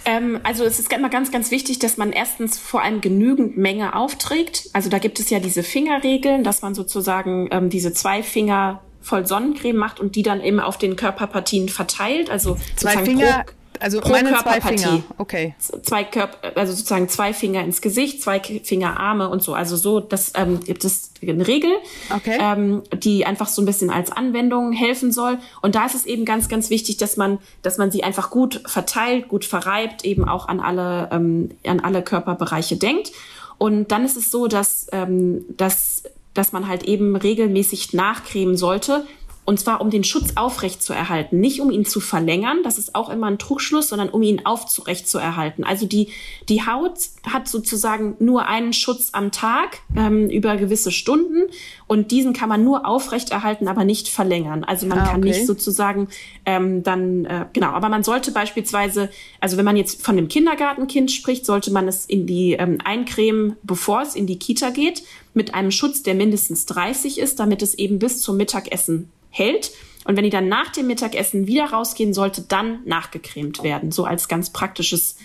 Ähm, 0.05 0.41
also 0.43 0.65
es 0.65 0.79
ist 0.79 0.93
immer 0.93 1.09
ganz, 1.09 1.31
ganz 1.31 1.51
wichtig, 1.51 1.79
dass 1.79 1.97
man 1.97 2.13
erstens 2.13 2.59
vor 2.59 2.83
allem 2.83 3.01
genügend 3.01 3.57
Menge 3.57 3.97
aufträgt. 3.97 4.69
Also 4.73 4.91
da 4.91 4.99
gibt 4.99 5.21
es 5.21 5.31
ja 5.31 5.41
diese 5.41 5.63
Fingerregeln, 5.63 6.45
dass 6.45 6.63
man 6.63 6.75
sozusagen 6.75 7.49
ähm, 7.51 7.71
diese 7.71 7.93
zwei 7.93 8.23
Finger 8.23 8.83
voll 9.05 9.27
Sonnencreme 9.27 9.77
macht 9.77 10.01
und 10.01 10.17
die 10.17 10.23
dann 10.23 10.41
eben 10.41 10.59
auf 10.59 10.79
den 10.79 10.97
Körperpartien 10.97 11.69
verteilt. 11.69 12.31
Also 12.31 12.57
zwei 12.77 13.05
Finger, 13.05 13.45
pro, 13.45 13.53
also 13.81 14.01
pro 14.01 14.09
meine 14.11 14.35
zwei 14.39 14.61
Finger. 14.61 15.03
Okay. 15.19 15.55
Zwei 15.59 16.05
Körper, 16.05 16.57
also 16.57 16.73
sozusagen 16.73 17.09
zwei 17.09 17.35
Finger 17.35 17.63
ins 17.63 17.83
Gesicht, 17.83 18.23
zwei 18.23 18.41
Finger 18.41 18.99
Arme 18.99 19.29
und 19.29 19.43
so. 19.43 19.53
Also 19.53 19.77
so, 19.77 20.01
das 20.01 20.33
ähm, 20.37 20.61
gibt 20.61 20.85
es 20.85 21.11
eine 21.21 21.47
Regel, 21.47 21.71
okay. 22.15 22.39
ähm, 22.41 22.83
die 22.97 23.27
einfach 23.27 23.49
so 23.49 23.61
ein 23.61 23.67
bisschen 23.67 23.91
als 23.91 24.11
Anwendung 24.11 24.73
helfen 24.73 25.13
soll. 25.13 25.39
Und 25.61 25.75
da 25.75 25.85
ist 25.85 25.95
es 25.95 26.07
eben 26.07 26.25
ganz, 26.25 26.49
ganz 26.49 26.71
wichtig, 26.71 26.97
dass 26.97 27.19
man, 27.19 27.39
dass 27.61 27.77
man 27.77 27.91
sie 27.91 28.05
einfach 28.05 28.31
gut 28.31 28.63
verteilt, 28.67 29.29
gut 29.29 29.45
verreibt, 29.45 30.05
eben 30.05 30.27
auch 30.27 30.49
an 30.49 30.61
alle, 30.61 31.11
ähm, 31.13 31.51
an 31.67 31.81
alle 31.81 32.03
Körperbereiche 32.03 32.77
denkt. 32.77 33.13
Und 33.59 33.93
dann 33.93 34.05
ist 34.05 34.17
es 34.17 34.31
so, 34.31 34.47
dass, 34.47 34.87
ähm, 34.93 35.45
dass 35.57 35.94
dass 36.35 36.53
man 36.53 36.69
halt 36.69 36.83
eben 36.83 37.17
regelmäßig 37.17 37.93
nachcremen 37.93 38.57
sollte. 38.57 39.07
Und 39.47 39.61
zwar 39.61 39.83
um 39.83 39.91
den 39.91 40.05
Schutz 40.05 40.33
aufrecht 40.37 40.83
zu 40.83 40.95
erhalten, 40.95 41.39
nicht 41.39 41.61
um 41.61 41.71
ihn 41.71 41.85
zu 41.85 42.01
verlängern, 42.01 42.63
das 42.65 42.79
ist 42.79 42.95
auch 42.95 43.11
immer 43.11 43.27
ein 43.27 43.39
Trugschluss, 43.39 43.91
sondern 43.91 44.09
um 44.09 44.23
ihn 44.23 44.47
aufrecht 44.47 45.07
zu 45.07 45.19
erhalten. 45.19 45.65
Also 45.65 45.87
die, 45.87 46.09
die 46.49 46.67
Haut 46.67 46.95
hat 47.31 47.47
sozusagen 47.47 48.17
nur 48.21 48.47
einen 48.47 48.73
Schutz 48.73 49.11
am 49.13 49.33
Tag 49.33 49.81
ähm, 49.97 50.31
über 50.31 50.57
gewisse 50.57 50.91
Stunden 50.91 51.43
und 51.87 52.11
diesen 52.11 52.33
kann 52.33 52.49
man 52.49 52.65
nur 52.65 52.87
aufrecht 52.87 53.33
erhalten, 53.33 53.69
aber 53.69 53.85
nicht 53.85 54.09
verlängern. 54.09 54.65
Also 54.65 54.87
man 54.87 55.01
ah, 55.01 55.09
kann 55.09 55.21
nicht 55.21 55.47
sozusagen 55.47 56.09
ähm, 56.47 56.83
dann, 56.83 57.27
äh, 57.27 57.45
genau, 57.53 57.69
aber 57.69 57.91
man 57.91 58.03
sollte 58.03 58.33
beispielsweise, 58.33 59.11
also 59.41 59.59
wenn 59.59 59.65
man 59.67 59.77
jetzt 59.77 60.03
von 60.03 60.17
einem 60.17 60.29
Kindergartenkind 60.29 61.11
spricht, 61.11 61.45
sollte 61.45 61.71
man 61.71 61.87
es 61.87 62.07
in 62.07 62.27
die 62.27 62.53
ähm, 62.55 62.79
eincremen, 62.83 63.57
bevor 63.63 64.01
es 64.01 64.15
in 64.15 64.27
die 64.27 64.39
Kita 64.39 64.71
geht 64.71 65.03
mit 65.35 65.53
einem 65.53 65.71
Schutz, 65.71 66.03
der 66.03 66.15
mindestens 66.15 66.65
30 66.67 67.19
ist, 67.19 67.41
damit 67.41 67.61
es 67.61 67.75
eben 67.75 67.99
bis 67.99 68.23
zum 68.23 68.39
Mittagessen 68.39 69.11
hält. 69.35 69.73
Und 70.05 70.17
wenn 70.17 70.25
die 70.25 70.31
dann 70.31 70.49
nach 70.49 70.71
dem 70.71 70.87
Mittagessen 70.87 71.47
wieder 71.47 71.67
rausgehen 71.67 72.15
sollte, 72.15 72.43
dann 72.43 72.81
nachgecremt 72.85 73.63
werden. 73.63 73.91
So 73.91 74.05
als 74.05 74.29
ganz 74.29 74.51
praktisches, 74.51 75.17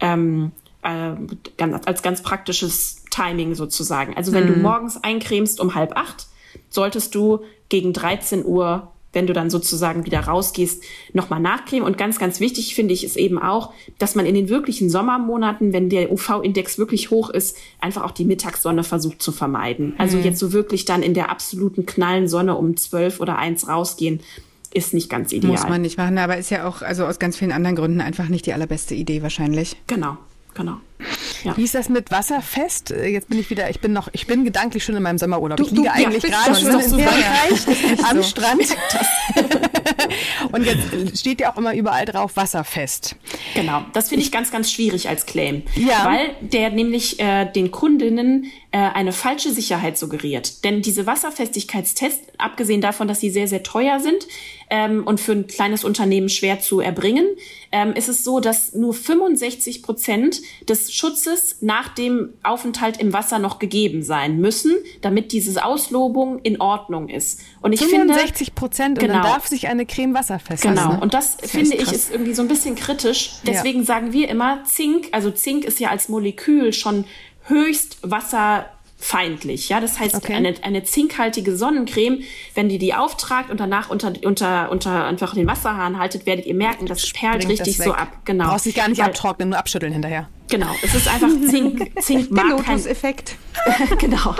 ähm, 0.00 0.52
äh, 0.82 1.14
als 1.84 2.02
ganz 2.02 2.22
praktisches 2.22 3.04
Timing 3.10 3.54
sozusagen. 3.54 4.16
Also 4.16 4.32
wenn 4.32 4.44
mhm. 4.48 4.54
du 4.54 4.60
morgens 4.60 5.02
eincremst 5.02 5.60
um 5.60 5.74
halb 5.74 5.96
acht, 5.96 6.28
solltest 6.70 7.14
du 7.14 7.40
gegen 7.68 7.92
13 7.92 8.44
Uhr 8.44 8.92
wenn 9.18 9.26
du 9.26 9.32
dann 9.32 9.50
sozusagen 9.50 10.06
wieder 10.06 10.20
rausgehst, 10.20 10.84
nochmal 11.12 11.40
nachcremen. 11.40 11.84
Und 11.84 11.98
ganz, 11.98 12.20
ganz 12.20 12.38
wichtig 12.38 12.76
finde 12.76 12.94
ich 12.94 13.02
ist 13.02 13.16
eben 13.16 13.36
auch, 13.36 13.72
dass 13.98 14.14
man 14.14 14.26
in 14.26 14.36
den 14.36 14.48
wirklichen 14.48 14.88
Sommermonaten, 14.90 15.72
wenn 15.72 15.90
der 15.90 16.12
UV-Index 16.12 16.78
wirklich 16.78 17.10
hoch 17.10 17.30
ist, 17.30 17.56
einfach 17.80 18.04
auch 18.04 18.12
die 18.12 18.24
Mittagssonne 18.24 18.84
versucht 18.84 19.20
zu 19.20 19.32
vermeiden. 19.32 19.94
Also 19.98 20.18
mhm. 20.18 20.22
jetzt 20.22 20.38
so 20.38 20.52
wirklich 20.52 20.84
dann 20.84 21.02
in 21.02 21.14
der 21.14 21.30
absoluten 21.30 21.84
knallen 21.84 22.28
Sonne 22.28 22.54
um 22.54 22.76
zwölf 22.76 23.18
oder 23.18 23.38
eins 23.38 23.66
rausgehen, 23.66 24.20
ist 24.72 24.94
nicht 24.94 25.10
ganz 25.10 25.32
ideal. 25.32 25.50
Muss 25.50 25.68
man 25.68 25.82
nicht 25.82 25.98
machen, 25.98 26.16
aber 26.18 26.36
ist 26.36 26.50
ja 26.50 26.68
auch, 26.68 26.82
also 26.82 27.04
aus 27.04 27.18
ganz 27.18 27.36
vielen 27.36 27.50
anderen 27.50 27.74
Gründen 27.74 28.00
einfach 28.00 28.28
nicht 28.28 28.46
die 28.46 28.52
allerbeste 28.52 28.94
Idee 28.94 29.22
wahrscheinlich. 29.22 29.74
Genau, 29.88 30.16
genau. 30.54 30.76
Ja. 31.44 31.56
Wie 31.56 31.64
ist 31.64 31.74
das 31.74 31.88
mit 31.88 32.10
wasserfest? 32.10 32.90
Äh, 32.90 33.06
jetzt 33.06 33.28
bin 33.28 33.38
ich 33.38 33.50
wieder, 33.50 33.70
ich 33.70 33.80
bin 33.80 33.92
noch, 33.92 34.08
ich 34.12 34.26
bin 34.26 34.44
gedanklich 34.44 34.84
schon 34.84 34.96
in 34.96 35.02
meinem 35.02 35.18
Sommerurlaub. 35.18 35.56
Du, 35.56 35.64
ich 35.64 35.70
liege 35.70 35.82
du, 35.84 35.92
eigentlich 35.92 36.22
ja, 36.24 36.28
gerade 36.30 36.54
schon 36.54 36.80
in 36.80 37.04
Frankreich 37.04 38.04
am 38.10 38.16
so. 38.18 38.22
Strand. 38.22 38.62
Und 40.52 40.64
jetzt 40.64 41.18
steht 41.18 41.40
ja 41.40 41.52
auch 41.52 41.56
immer 41.56 41.74
überall 41.74 42.04
drauf 42.04 42.36
wasserfest. 42.36 43.16
Genau, 43.54 43.84
das 43.92 44.08
finde 44.08 44.24
ich 44.24 44.32
ganz, 44.32 44.50
ganz 44.50 44.70
schwierig 44.72 45.08
als 45.08 45.26
Claim. 45.26 45.62
Ja. 45.74 46.04
Weil 46.04 46.30
der 46.40 46.70
nämlich 46.70 47.20
äh, 47.20 47.46
den 47.46 47.70
Kundinnen 47.70 48.46
äh, 48.70 48.78
eine 48.78 49.12
falsche 49.12 49.50
Sicherheit 49.50 49.96
suggeriert. 49.96 50.62
Denn 50.62 50.82
diese 50.82 51.06
Wasserfestigkeitstests, 51.06 52.34
abgesehen 52.36 52.82
davon, 52.82 53.08
dass 53.08 53.18
sie 53.20 53.30
sehr, 53.30 53.48
sehr 53.48 53.62
teuer 53.62 53.98
sind 53.98 54.26
ähm, 54.68 55.04
und 55.06 55.20
für 55.20 55.32
ein 55.32 55.46
kleines 55.46 55.84
Unternehmen 55.84 56.28
schwer 56.28 56.60
zu 56.60 56.80
erbringen, 56.80 57.26
ähm, 57.72 57.94
ist 57.94 58.08
es 58.08 58.24
so, 58.24 58.40
dass 58.40 58.74
nur 58.74 58.92
65 58.92 59.82
Prozent 59.82 60.42
des 60.68 60.92
Schutzes 60.92 61.56
nach 61.62 61.88
dem 61.88 62.34
Aufenthalt 62.42 63.00
im 63.00 63.14
Wasser 63.14 63.38
noch 63.38 63.58
gegeben 63.58 64.02
sein 64.02 64.38
müssen, 64.38 64.74
damit 65.00 65.32
diese 65.32 65.64
Auslobung 65.64 66.38
in 66.40 66.60
Ordnung 66.60 67.08
ist. 67.08 67.40
Und 67.62 67.72
ich 67.72 67.80
65 67.80 68.54
Prozent 68.54 68.98
genau, 68.98 69.14
und 69.14 69.24
dann 69.24 69.32
darf 69.32 69.46
sich 69.46 69.68
eine 69.68 69.86
Creme 69.86 70.12
wasserfest 70.12 70.62
Genau. 70.62 71.00
Und 71.00 71.14
das, 71.14 71.38
das 71.38 71.50
finde 71.50 71.76
ich 71.76 71.90
ist 71.90 72.10
irgendwie 72.12 72.34
so 72.34 72.42
ein 72.42 72.48
bisschen 72.48 72.74
kritisch. 72.74 73.32
Deswegen 73.46 73.80
ja. 73.80 73.84
sagen 73.86 74.12
wir 74.12 74.28
immer 74.28 74.62
Zink. 74.64 75.08
Also 75.12 75.30
Zink 75.30 75.64
ist 75.64 75.80
ja 75.80 75.88
als 75.88 76.10
Molekül 76.10 76.74
schon 76.74 77.04
höchst 77.48 77.98
wasserfeindlich. 78.02 79.68
Ja, 79.68 79.80
das 79.80 79.98
heißt, 79.98 80.14
okay. 80.14 80.34
eine, 80.34 80.54
eine 80.62 80.84
zinkhaltige 80.84 81.56
Sonnencreme, 81.56 82.22
wenn 82.54 82.70
ihr 82.70 82.78
die 82.78 82.94
auftragt 82.94 83.50
und 83.50 83.60
danach 83.60 83.90
unter, 83.90 84.12
unter, 84.24 84.70
unter 84.70 85.04
einfach 85.04 85.34
den 85.34 85.46
Wasserhahn 85.46 85.98
haltet, 85.98 86.26
werdet 86.26 86.46
ihr 86.46 86.54
merken, 86.54 86.86
das 86.86 87.10
perlt 87.12 87.42
Springt 87.42 87.60
richtig 87.60 87.76
das 87.76 87.86
so 87.86 87.92
ab. 87.92 88.08
Genau. 88.24 88.44
Du 88.44 88.50
brauchst 88.50 88.66
dich 88.66 88.74
gar 88.74 88.88
nicht 88.88 88.98
Weil, 88.98 89.08
abtrocknen, 89.08 89.50
nur 89.50 89.58
abschütteln 89.58 89.92
hinterher. 89.92 90.28
Genau. 90.50 90.74
Es 90.82 90.94
ist 90.94 91.08
einfach 91.08 91.28
Zink. 91.48 91.92
Zink 92.00 92.30
mag 92.30 92.64
kein 92.64 92.84
Effekt. 92.86 93.36
genau. 93.98 94.34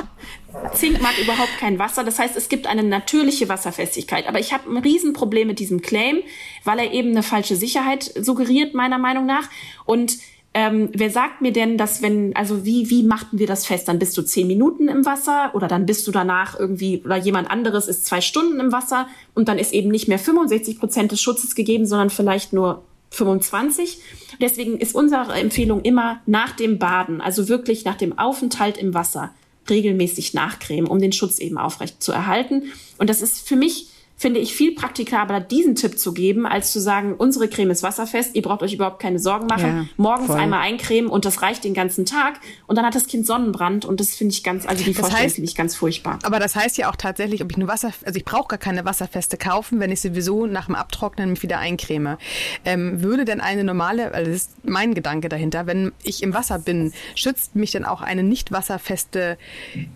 Zink 0.75 1.01
mag 1.03 1.19
überhaupt 1.19 1.59
kein 1.59 1.79
Wasser. 1.79 2.05
Das 2.05 2.19
heißt, 2.19 2.37
es 2.37 2.49
gibt 2.49 2.67
eine 2.67 2.83
natürliche 2.83 3.49
Wasserfestigkeit. 3.49 4.27
Aber 4.27 4.39
ich 4.39 4.53
habe 4.53 4.71
ein 4.71 4.79
Riesenproblem 4.79 5.47
mit 5.47 5.59
diesem 5.59 5.83
Claim, 5.83 6.21
weil 6.65 6.79
er 6.79 6.93
eben 6.93 7.11
eine 7.11 7.23
falsche 7.23 7.57
Sicherheit 7.57 8.11
suggeriert, 8.19 8.75
meiner 8.75 8.99
Meinung 8.99 9.27
nach. 9.27 9.49
Und 9.85 10.19
ähm, 10.59 10.89
wer 10.93 11.09
sagt 11.09 11.41
mir 11.41 11.53
denn, 11.53 11.79
dass 11.79 12.03
wenn, 12.03 12.35
also 12.35 12.65
wie, 12.65 12.91
wie 12.91 13.05
machten 13.05 13.39
wir 13.39 13.47
das 13.47 13.65
fest? 13.65 13.87
Dann 13.87 14.01
bist 14.01 14.19
du 14.19 14.23
zehn 14.23 14.49
Minuten 14.49 14.89
im 14.89 15.07
Wasser 15.07 15.53
oder 15.55 15.69
dann 15.69 15.87
bist 15.87 16.05
du 16.09 16.11
danach 16.11 16.59
irgendwie, 16.59 17.01
oder 17.05 17.17
jemand 17.17 17.49
anderes 17.49 17.87
ist 17.87 18.05
zwei 18.05 18.21
Stunden 18.21 18.59
im 18.59 18.73
Wasser 18.73 19.07
und 19.37 19.47
dann 19.47 19.57
ist 19.57 19.73
eben 19.73 19.89
nicht 19.89 20.09
mehr 20.09 20.19
65 20.19 20.81
Prozent 20.81 21.13
des 21.13 21.21
Schutzes 21.23 21.55
gegeben, 21.55 21.87
sondern 21.87 22.11
vielleicht 22.11 22.53
nur 22.53 22.83
25. 23.11 24.01
Deswegen 24.41 24.79
ist 24.79 24.97
unsere 24.97 25.33
Empfehlung 25.35 25.83
immer 25.83 26.23
nach 26.27 26.57
dem 26.57 26.81
Baden, 26.81 27.21
also 27.21 27.49
wirklich 27.49 27.85
nach 27.85 27.97
dem 27.97 28.19
Aufenthalt 28.19 28.79
im 28.79 28.95
Wasser, 28.95 29.33
regelmäßig 29.71 30.35
nachcremen, 30.35 30.91
um 30.91 30.99
den 30.99 31.13
Schutz 31.13 31.39
eben 31.39 31.57
aufrecht 31.57 32.03
zu 32.03 32.11
erhalten. 32.11 32.73
Und 32.99 33.09
das 33.09 33.23
ist 33.23 33.47
für 33.47 33.55
mich 33.55 33.88
finde 34.19 34.41
ich 34.41 34.53
viel 34.53 34.75
praktikabler, 34.75 35.39
diesen 35.39 35.77
Tipp 35.77 35.97
zu 35.99 36.13
geben, 36.13 36.45
als 36.45 36.73
zu 36.73 36.81
sagen, 36.81 37.15
unsere 37.17 37.49
Creme 37.49 37.71
ist 37.71 37.85
wasserfest, 37.85 38.35
ihr 38.35 38.43
braucht 38.43 38.63
euch 38.63 38.75
überhaupt 38.75 39.01
keine 39.01 39.21
Sorgen 39.21 39.47
machen. 39.47 39.67
Ja, 39.67 39.85
Morgens 39.97 40.27
voll. 40.27 40.37
einmal 40.37 40.61
eincremen 40.61 41.09
und 41.09 41.25
das 41.25 41.41
reicht 41.41 41.63
den 41.63 41.73
ganzen 41.73 42.05
Tag. 42.05 42.41
Und 42.67 42.77
dann 42.77 42.85
hat 42.85 42.97
das 42.97 43.07
Kind 43.07 43.27
Sonnenbrand 43.27 43.85
und 43.85 44.01
das 44.01 44.17
finde 44.17 44.35
ich 44.35 44.43
ganz, 44.43 44.67
also 44.67 44.83
die 44.83 44.93
das 44.93 45.01
Vorstellung 45.01 45.31
finde 45.31 45.49
ich 45.49 45.55
ganz 45.55 45.77
furchtbar. 45.77 46.19
Aber 46.25 46.41
das 46.41 46.57
heißt 46.57 46.77
ja 46.79 46.91
auch 46.91 46.97
tatsächlich, 46.97 47.43
ob 47.45 47.53
ich 47.53 47.57
nur 47.57 47.69
Wasser, 47.69 47.93
also 48.05 48.17
ich 48.17 48.25
brauche 48.25 48.49
gar 48.49 48.59
keine 48.59 48.85
wasserfeste 48.85 49.37
kaufen, 49.37 49.79
wenn 49.79 49.93
ich 49.93 50.01
sowieso 50.01 50.47
nach 50.47 50.67
dem 50.67 50.75
Abtrocknen 50.75 51.31
mich 51.31 51.45
wieder 51.45 51.61
eincreme. 51.61 52.19
Ähm, 52.65 53.01
würde 53.01 53.25
denn 53.25 53.41
eine 53.41 53.63
normale, 53.63 54.13
also 54.13 54.33
das 54.33 54.43
ist 54.43 54.51
mein 54.65 54.95
Gedanke 54.95 55.29
dahinter, 55.29 55.67
wenn 55.69 55.93
ich 56.03 56.25
im 56.25 56.35
Wasser 56.35 56.59
bin, 56.59 56.93
schützt 57.15 57.55
mich 57.55 57.71
denn 57.71 57.85
auch 57.85 58.03
eine 58.03 58.25
nicht 58.25 58.51
wasserfeste 58.51 59.39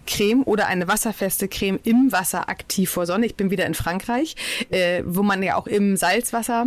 Creme 0.07 0.45
oder 0.45 0.69
eine 0.69 0.87
wasserfeste 0.87 1.49
Creme 1.49 1.81
im 1.83 2.13
Wasser 2.13 2.49
aktiv 2.49 2.89
vor 2.89 3.05
Sonne? 3.07 3.27
Ich 3.27 3.35
bin 3.35 3.51
wieder 3.51 3.67
in 3.67 3.75
Frankreich, 3.75 4.12
äh, 4.71 5.03
wo 5.05 5.23
man 5.23 5.43
ja 5.43 5.57
auch 5.57 5.67
im 5.67 5.97
Salzwasser 5.97 6.67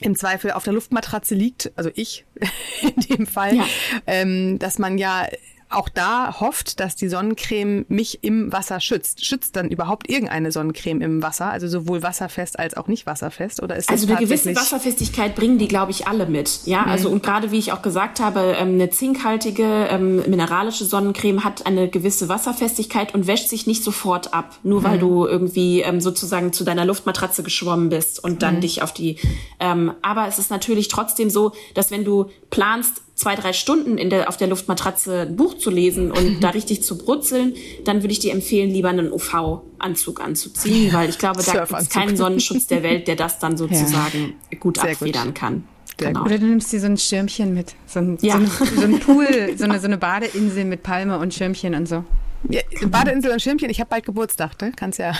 im 0.00 0.16
Zweifel 0.16 0.52
auf 0.52 0.64
der 0.64 0.72
Luftmatratze 0.72 1.34
liegt, 1.34 1.72
also 1.76 1.90
ich 1.94 2.24
in 2.82 3.16
dem 3.16 3.26
Fall, 3.26 3.56
ja. 3.56 3.64
ähm, 4.06 4.58
dass 4.58 4.78
man 4.78 4.98
ja 4.98 5.26
auch 5.70 5.88
da 5.88 6.40
hofft, 6.40 6.80
dass 6.80 6.96
die 6.96 7.08
Sonnencreme 7.08 7.84
mich 7.88 8.24
im 8.24 8.52
Wasser 8.52 8.80
schützt. 8.80 9.24
Schützt 9.24 9.56
dann 9.56 9.68
überhaupt 9.68 10.10
irgendeine 10.10 10.52
Sonnencreme 10.52 11.00
im 11.00 11.22
Wasser, 11.22 11.50
also 11.50 11.68
sowohl 11.68 12.02
wasserfest 12.02 12.58
als 12.58 12.76
auch 12.76 12.88
nicht 12.88 13.06
wasserfest? 13.06 13.62
Oder 13.62 13.76
ist 13.76 13.88
das 13.88 14.02
also 14.02 14.12
eine 14.12 14.24
gewisse 14.24 14.54
Wasserfestigkeit 14.54 15.34
bringen 15.34 15.58
die, 15.58 15.68
glaube 15.68 15.92
ich, 15.92 16.06
alle 16.06 16.26
mit. 16.26 16.60
Ja, 16.66 16.82
mhm. 16.82 16.90
also 16.90 17.08
und 17.10 17.22
gerade 17.22 17.50
wie 17.50 17.58
ich 17.58 17.72
auch 17.72 17.82
gesagt 17.82 18.20
habe, 18.20 18.56
ähm, 18.58 18.74
eine 18.74 18.90
zinkhaltige 18.90 19.88
ähm, 19.90 20.16
mineralische 20.28 20.84
Sonnencreme 20.84 21.44
hat 21.44 21.66
eine 21.66 21.88
gewisse 21.88 22.28
Wasserfestigkeit 22.28 23.14
und 23.14 23.26
wäscht 23.26 23.48
sich 23.48 23.66
nicht 23.66 23.84
sofort 23.84 24.34
ab, 24.34 24.58
nur 24.62 24.82
weil 24.82 24.96
mhm. 24.96 25.00
du 25.00 25.26
irgendwie 25.26 25.80
ähm, 25.82 26.00
sozusagen 26.00 26.52
zu 26.52 26.64
deiner 26.64 26.84
Luftmatratze 26.84 27.42
geschwommen 27.42 27.90
bist 27.90 28.22
und 28.22 28.42
dann 28.42 28.56
mhm. 28.56 28.60
dich 28.62 28.82
auf 28.82 28.92
die. 28.92 29.18
Ähm, 29.60 29.92
aber 30.02 30.26
es 30.26 30.38
ist 30.38 30.50
natürlich 30.50 30.88
trotzdem 30.88 31.30
so, 31.30 31.52
dass 31.74 31.90
wenn 31.90 32.04
du 32.04 32.30
planst, 32.50 33.02
zwei, 33.20 33.34
drei 33.34 33.52
Stunden 33.52 33.98
in 33.98 34.08
der, 34.08 34.30
auf 34.30 34.38
der 34.38 34.48
Luftmatratze 34.48 35.22
ein 35.28 35.36
Buch 35.36 35.58
zu 35.58 35.70
lesen 35.70 36.10
und 36.10 36.40
da 36.40 36.50
richtig 36.50 36.82
zu 36.82 36.96
brutzeln, 36.96 37.54
dann 37.84 38.02
würde 38.02 38.12
ich 38.12 38.18
dir 38.18 38.32
empfehlen, 38.32 38.70
lieber 38.70 38.88
einen 38.88 39.12
UV-Anzug 39.12 40.22
anzuziehen, 40.22 40.92
weil 40.94 41.10
ich 41.10 41.18
glaube, 41.18 41.42
da 41.42 41.64
gibt 41.64 41.80
es 41.80 41.90
keinen 41.90 42.16
Sonnenschutz 42.16 42.66
der 42.66 42.82
Welt, 42.82 43.08
der 43.08 43.16
das 43.16 43.38
dann 43.38 43.56
sozusagen 43.58 44.34
ja. 44.50 44.58
gut 44.58 44.78
Sehr 44.78 44.92
abfedern 44.92 45.28
gut. 45.28 45.34
kann. 45.34 45.64
Genau. 45.98 46.24
Oder 46.24 46.38
du 46.38 46.46
nimmst 46.46 46.72
dir 46.72 46.80
so 46.80 46.86
ein 46.86 46.96
Schirmchen 46.96 47.52
mit, 47.52 47.74
so 47.86 47.98
ein, 47.98 48.16
ja. 48.22 48.40
so, 48.40 48.64
ein, 48.64 48.70
so 48.74 48.80
ein 48.80 49.00
Pool, 49.00 49.54
so 49.54 49.64
eine, 49.64 49.78
so 49.78 49.86
eine 49.86 49.98
Badeinsel 49.98 50.64
mit 50.64 50.82
Palme 50.82 51.18
und 51.18 51.34
Schirmchen 51.34 51.74
und 51.74 51.86
so. 51.86 52.04
Ja, 52.48 52.62
Badeinsel 52.86 53.32
und 53.32 53.42
Schirmchen, 53.42 53.68
ich 53.68 53.80
habe 53.80 53.90
bald 53.90 54.06
Geburtstag, 54.06 54.60
ne? 54.62 54.72
Kannst 54.74 54.98
ja. 54.98 55.12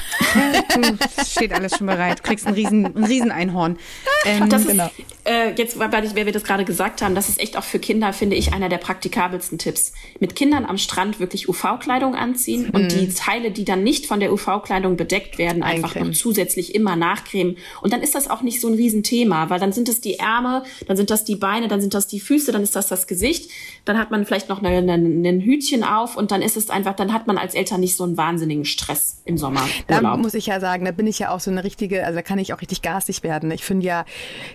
steht 1.26 1.52
alles 1.52 1.76
schon 1.76 1.86
bereit. 1.86 2.20
Du 2.20 2.22
kriegst 2.22 2.46
ein 2.46 2.54
riesen, 2.54 2.86
ein 2.86 3.04
riesen 3.04 3.30
Einhorn. 3.30 3.78
Ähm, 4.24 4.48
das 4.48 4.62
ist, 4.62 4.68
genau. 4.68 4.90
äh, 5.24 5.52
jetzt, 5.54 5.78
weil, 5.78 5.90
wir 5.92 6.32
das 6.32 6.44
gerade 6.44 6.64
gesagt 6.64 7.02
haben, 7.02 7.14
das 7.14 7.28
ist 7.28 7.38
echt 7.38 7.58
auch 7.58 7.64
für 7.64 7.78
Kinder, 7.78 8.14
finde 8.14 8.36
ich, 8.36 8.54
einer 8.54 8.70
der 8.70 8.78
praktikabelsten 8.78 9.58
Tipps. 9.58 9.92
Mit 10.18 10.34
Kindern 10.34 10.64
am 10.64 10.78
Strand 10.78 11.20
wirklich 11.20 11.48
UV-Kleidung 11.48 12.14
anziehen 12.14 12.68
mhm. 12.68 12.70
und 12.70 12.92
die 12.92 13.10
Teile, 13.10 13.50
die 13.50 13.66
dann 13.66 13.82
nicht 13.82 14.06
von 14.06 14.20
der 14.20 14.32
UV-Kleidung 14.32 14.96
bedeckt 14.96 15.36
werden, 15.36 15.62
einfach 15.62 15.94
noch 15.96 16.12
zusätzlich 16.12 16.74
immer 16.74 16.96
nachcremen. 16.96 17.58
Und 17.82 17.92
dann 17.92 18.00
ist 18.00 18.14
das 18.14 18.30
auch 18.30 18.40
nicht 18.40 18.62
so 18.62 18.68
ein 18.68 18.74
Riesenthema, 18.74 19.50
weil 19.50 19.60
dann 19.60 19.72
sind 19.72 19.90
es 19.90 20.00
die 20.00 20.18
Ärmel, 20.18 20.62
dann 20.86 20.96
sind 20.96 21.10
das 21.10 21.24
die 21.24 21.36
Beine, 21.36 21.68
dann 21.68 21.82
sind 21.82 21.92
das 21.92 22.06
die 22.06 22.20
Füße, 22.20 22.50
dann 22.50 22.62
ist 22.62 22.76
das 22.76 22.88
das 22.88 23.06
Gesicht, 23.06 23.50
dann 23.84 23.98
hat 23.98 24.10
man 24.10 24.24
vielleicht 24.24 24.48
noch 24.48 24.62
ein 24.62 25.40
Hütchen 25.40 25.84
auf 25.84 26.16
und 26.16 26.30
dann 26.30 26.40
ist 26.40 26.56
es 26.56 26.70
einfach, 26.70 26.94
dann 26.96 27.09
hat 27.12 27.26
man 27.26 27.38
als 27.38 27.54
Eltern 27.54 27.80
nicht 27.80 27.96
so 27.96 28.04
einen 28.04 28.16
wahnsinnigen 28.16 28.64
Stress 28.64 29.22
im 29.24 29.38
Sommer. 29.38 29.66
Da 29.86 30.16
muss 30.16 30.34
ich 30.34 30.46
ja 30.46 30.60
sagen, 30.60 30.84
da 30.84 30.92
bin 30.92 31.06
ich 31.06 31.18
ja 31.18 31.30
auch 31.30 31.40
so 31.40 31.50
eine 31.50 31.64
richtige, 31.64 32.04
also 32.04 32.16
da 32.16 32.22
kann 32.22 32.38
ich 32.38 32.52
auch 32.52 32.60
richtig 32.60 32.82
garstig 32.82 33.22
werden. 33.22 33.50
Ich 33.50 33.64
finde 33.64 33.86
ja 33.86 34.04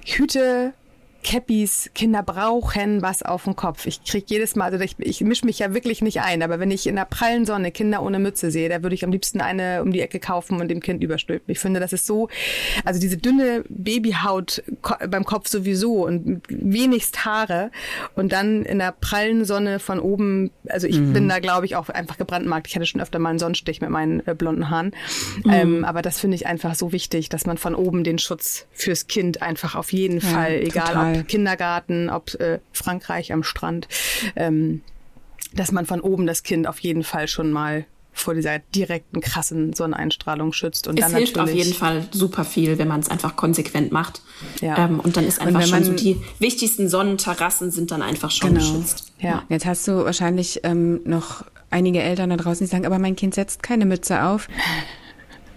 Hüte 0.06 0.74
Cappies, 1.26 1.90
Kinder 1.96 2.22
brauchen 2.22 3.02
was 3.02 3.24
auf 3.24 3.46
dem 3.46 3.56
Kopf. 3.56 3.88
Ich 3.88 4.04
krieg 4.04 4.26
jedes 4.28 4.56
Mal, 4.56 4.72
also 4.72 4.84
ich, 4.84 4.96
ich 5.00 5.22
mische 5.22 5.48
mich 5.48 5.58
ja 5.58 5.74
wirklich 5.74 6.04
nicht 6.04 6.22
ein, 6.22 6.44
aber 6.44 6.60
wenn 6.60 6.70
ich 6.70 6.86
in 6.86 6.96
der 6.96 7.06
prallen 7.06 7.46
Sonne 7.46 7.72
Kinder 7.72 8.04
ohne 8.04 8.20
Mütze 8.20 8.52
sehe, 8.52 8.70
da 8.70 8.84
würde 8.84 8.94
ich 8.94 9.04
am 9.04 9.12
liebsten 9.12 9.42
eine 9.42 9.82
um 9.82 9.92
die 9.92 10.02
Ecke 10.02 10.20
kaufen 10.20 10.62
und 10.62 10.68
dem 10.68 10.82
Kind 10.82 11.04
überstülpen. 11.04 11.52
Ich 11.52 11.58
finde, 11.58 11.80
das 11.80 11.94
ist 11.94 12.06
so, 12.06 12.30
also 12.84 13.00
diese 13.00 13.18
dünne 13.18 13.64
Babyhaut 13.70 14.62
beim 15.10 15.26
Kopf 15.26 15.48
sowieso 15.48 16.06
und 16.06 16.44
wenigst 16.48 17.26
Haare 17.26 17.72
und 18.14 18.32
dann 18.32 18.64
in 18.64 18.78
der 18.78 18.92
prallen 18.92 19.46
Sonne 19.46 19.80
von 19.80 20.00
oben, 20.00 20.52
also 20.70 20.86
ich 20.86 21.00
mhm. 21.00 21.14
bin 21.14 21.28
da 21.28 21.40
glaube 21.40 21.66
ich 21.66 21.76
auch 21.76 21.90
einfach 21.90 22.18
gebrandmarkt. 22.20 22.68
Ich 22.68 22.76
hatte 22.76 22.86
schon 22.86 23.02
öfter 23.02 23.18
mal 23.18 23.32
einen 23.32 23.40
Sonnenstich 23.40 23.82
mit 23.82 23.90
meinen 23.90 24.26
äh, 24.28 24.36
blonden 24.36 24.70
Haaren, 24.70 24.94
mhm. 25.44 25.52
ähm, 25.52 25.86
aber 25.86 26.04
das 26.04 26.20
finde 26.20 26.36
ich 26.36 26.46
einfach 26.46 26.76
so 26.76 26.92
wichtig, 26.92 27.30
dass 27.30 27.48
man 27.48 27.58
von 27.58 27.74
oben 27.74 28.04
den 28.04 28.20
Schutz 28.20 28.68
fürs 28.74 29.08
Kind 29.08 29.42
einfach 29.42 29.74
auf 29.74 29.92
jeden 29.92 30.20
ja, 30.20 30.28
Fall, 30.28 30.54
egal 30.62 30.86
total. 30.86 31.12
ob 31.14 31.15
Kindergarten, 31.24 32.10
ob 32.10 32.34
äh, 32.36 32.60
Frankreich 32.74 33.34
am 33.34 33.44
Strand, 33.44 33.88
ähm, 34.36 34.82
dass 35.54 35.72
man 35.72 35.86
von 35.86 36.02
oben 36.02 36.28
das 36.28 36.44
Kind 36.44 36.68
auf 36.68 36.80
jeden 36.80 37.04
Fall 37.04 37.28
schon 37.28 37.52
mal 37.52 37.86
vor 38.16 38.34
dieser 38.34 38.60
direkten 38.60 39.20
krassen 39.20 39.74
Sonneneinstrahlung 39.74 40.54
schützt. 40.54 40.88
Und 40.88 40.98
es 40.98 41.06
dann 41.06 41.16
hilft 41.16 41.38
auf 41.38 41.54
jeden 41.54 41.74
Fall 41.74 42.08
super 42.12 42.46
viel, 42.46 42.78
wenn 42.78 42.88
man 42.88 43.02
es 43.02 43.10
einfach 43.10 43.36
konsequent 43.36 43.92
macht. 43.92 44.22
Ja. 44.62 44.86
Ähm, 44.86 45.02
und 45.02 45.18
dann 45.18 45.28
ist 45.28 45.42
einfach 45.42 45.66
schon 45.68 45.84
so 45.84 45.92
die 45.92 46.22
wichtigsten 46.40 46.88
Sonnenterrassen 46.88 47.72
sind 47.72 47.92
dann 47.92 48.02
einfach 48.02 48.32
schon 48.32 48.54
genau. 48.54 48.62
geschützt. 48.62 49.12
Ja. 49.20 49.44
Jetzt 49.50 49.66
hast 49.66 49.88
du 49.88 50.06
wahrscheinlich 50.06 50.62
ähm, 50.64 51.02
noch 51.04 51.44
einige 51.70 52.02
Eltern 52.02 52.30
da 52.30 52.38
draußen, 52.38 52.66
die 52.66 52.72
sagen, 52.72 52.86
aber 52.86 53.00
mein 53.00 53.18
Kind 53.18 53.36
setzt 53.36 53.62
keine 53.62 53.86
Mütze 53.86 54.24
auf. 54.24 54.48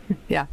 Ja, 0.28 0.46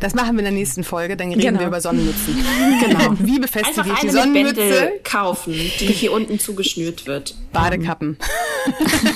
das 0.00 0.14
machen 0.14 0.32
wir 0.32 0.40
in 0.40 0.44
der 0.44 0.52
nächsten 0.52 0.84
Folge, 0.84 1.16
dann 1.16 1.28
reden 1.28 1.40
genau. 1.40 1.60
wir 1.60 1.66
über 1.68 1.80
Sonnenmützen. 1.80 2.36
Genau. 2.84 3.16
Wie 3.20 3.38
befestige 3.38 3.80
Einfach 3.80 3.94
ich 3.94 4.00
die 4.00 4.10
Sonnenmütze? 4.10 4.92
kaufen, 5.04 5.52
die 5.52 5.86
hier 5.86 6.12
unten 6.12 6.38
zugeschnürt 6.38 7.06
wird. 7.06 7.34
Badekappen. 7.52 8.18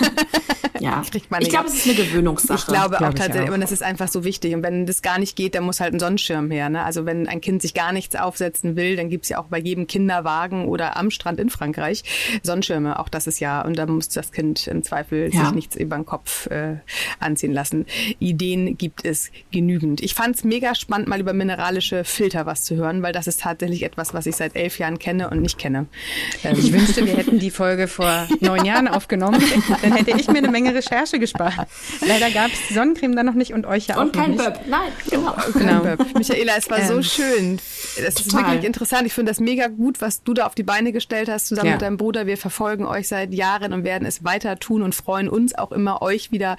ja, 0.80 1.02
ich 1.12 1.48
glaube, 1.48 1.68
es 1.68 1.74
ist 1.74 1.86
eine 1.86 1.94
Gewöhnungssache. 1.94 2.58
Ich 2.58 2.66
glaube 2.66 2.96
glaub 2.96 3.10
auch 3.10 3.14
tatsächlich, 3.14 3.48
aber 3.48 3.58
das 3.58 3.72
ist 3.72 3.82
einfach 3.82 4.08
so 4.08 4.24
wichtig. 4.24 4.54
Und 4.54 4.62
wenn 4.62 4.86
das 4.86 5.02
gar 5.02 5.18
nicht 5.18 5.36
geht, 5.36 5.54
dann 5.54 5.64
muss 5.64 5.80
halt 5.80 5.92
ein 5.92 6.00
Sonnenschirm 6.00 6.50
her. 6.50 6.68
Ne? 6.68 6.82
Also 6.84 7.04
wenn 7.04 7.26
ein 7.26 7.40
Kind 7.40 7.62
sich 7.62 7.74
gar 7.74 7.92
nichts 7.92 8.14
aufsetzen 8.16 8.76
will, 8.76 8.96
dann 8.96 9.10
gibt's 9.10 9.28
ja 9.28 9.38
auch 9.38 9.46
bei 9.46 9.58
jedem 9.58 9.86
Kinderwagen 9.86 10.66
oder 10.66 10.96
am 10.96 11.10
Strand 11.10 11.40
in 11.40 11.50
Frankreich 11.50 12.04
Sonnenschirme. 12.42 12.98
Auch 12.98 13.08
das 13.08 13.26
ist 13.26 13.40
ja, 13.40 13.60
und 13.62 13.76
da 13.76 13.86
muss 13.86 14.08
das 14.08 14.32
Kind 14.32 14.66
im 14.66 14.82
Zweifel 14.82 15.30
ja. 15.32 15.44
sich 15.44 15.54
nichts 15.54 15.76
über 15.76 15.96
den 15.96 16.06
Kopf 16.06 16.46
äh, 16.46 16.76
anziehen 17.18 17.52
lassen. 17.52 17.86
Ideen 18.18 18.78
gibt 18.78 19.04
es 19.04 19.30
genügend. 19.50 19.77
Ich 20.00 20.14
fand's 20.14 20.44
mega 20.44 20.74
spannend, 20.74 21.08
mal 21.08 21.20
über 21.20 21.32
mineralische 21.32 22.04
Filter 22.04 22.46
was 22.46 22.64
zu 22.64 22.76
hören, 22.76 23.02
weil 23.02 23.12
das 23.12 23.26
ist 23.26 23.40
tatsächlich 23.40 23.82
etwas, 23.82 24.14
was 24.14 24.26
ich 24.26 24.36
seit 24.36 24.56
elf 24.56 24.78
Jahren 24.78 24.98
kenne 24.98 25.30
und 25.30 25.40
nicht 25.40 25.58
kenne. 25.58 25.86
Ähm, 26.44 26.56
ich 26.58 26.72
wünschte, 26.72 27.06
wir 27.06 27.16
hätten 27.16 27.38
die 27.38 27.50
Folge 27.50 27.88
vor 27.88 28.28
neun 28.40 28.64
Jahren 28.64 28.88
aufgenommen. 28.88 29.42
Dann 29.82 29.92
hätte 29.92 30.12
ich 30.12 30.28
mir 30.28 30.38
eine 30.38 30.48
Menge 30.48 30.74
Recherche 30.74 31.18
gespart. 31.18 31.66
Leider 32.06 32.30
gab 32.30 32.52
es 32.52 32.68
die 32.68 32.74
Sonnencreme 32.74 33.14
dann 33.16 33.26
noch 33.26 33.34
nicht 33.34 33.52
und 33.52 33.66
euch 33.66 33.86
ja 33.86 33.96
auch 33.96 34.02
Und 34.02 34.12
kein 34.12 34.32
nicht. 34.32 34.44
Böb. 34.44 34.60
Nein, 34.68 34.92
genau. 35.10 35.34
genau. 35.54 36.04
Michaela, 36.16 36.54
es 36.56 36.70
war 36.70 36.78
ähm, 36.78 36.86
so 36.86 37.02
schön. 37.02 37.60
Das 38.02 38.14
total. 38.14 38.40
ist 38.40 38.46
wirklich 38.46 38.64
interessant. 38.64 39.06
Ich 39.06 39.12
finde 39.12 39.30
das 39.30 39.40
mega 39.40 39.68
gut, 39.68 40.00
was 40.00 40.22
du 40.22 40.34
da 40.34 40.46
auf 40.46 40.54
die 40.54 40.62
Beine 40.62 40.92
gestellt 40.92 41.28
hast, 41.28 41.48
zusammen 41.48 41.68
ja. 41.68 41.72
mit 41.74 41.82
deinem 41.82 41.96
Bruder. 41.96 42.26
Wir 42.26 42.36
verfolgen 42.36 42.86
euch 42.86 43.08
seit 43.08 43.32
Jahren 43.32 43.72
und 43.72 43.84
werden 43.84 44.06
es 44.06 44.24
weiter 44.24 44.58
tun 44.58 44.82
und 44.82 44.94
freuen 44.94 45.28
uns 45.28 45.56
auch 45.56 45.72
immer, 45.72 46.02
euch 46.02 46.30
wieder 46.32 46.56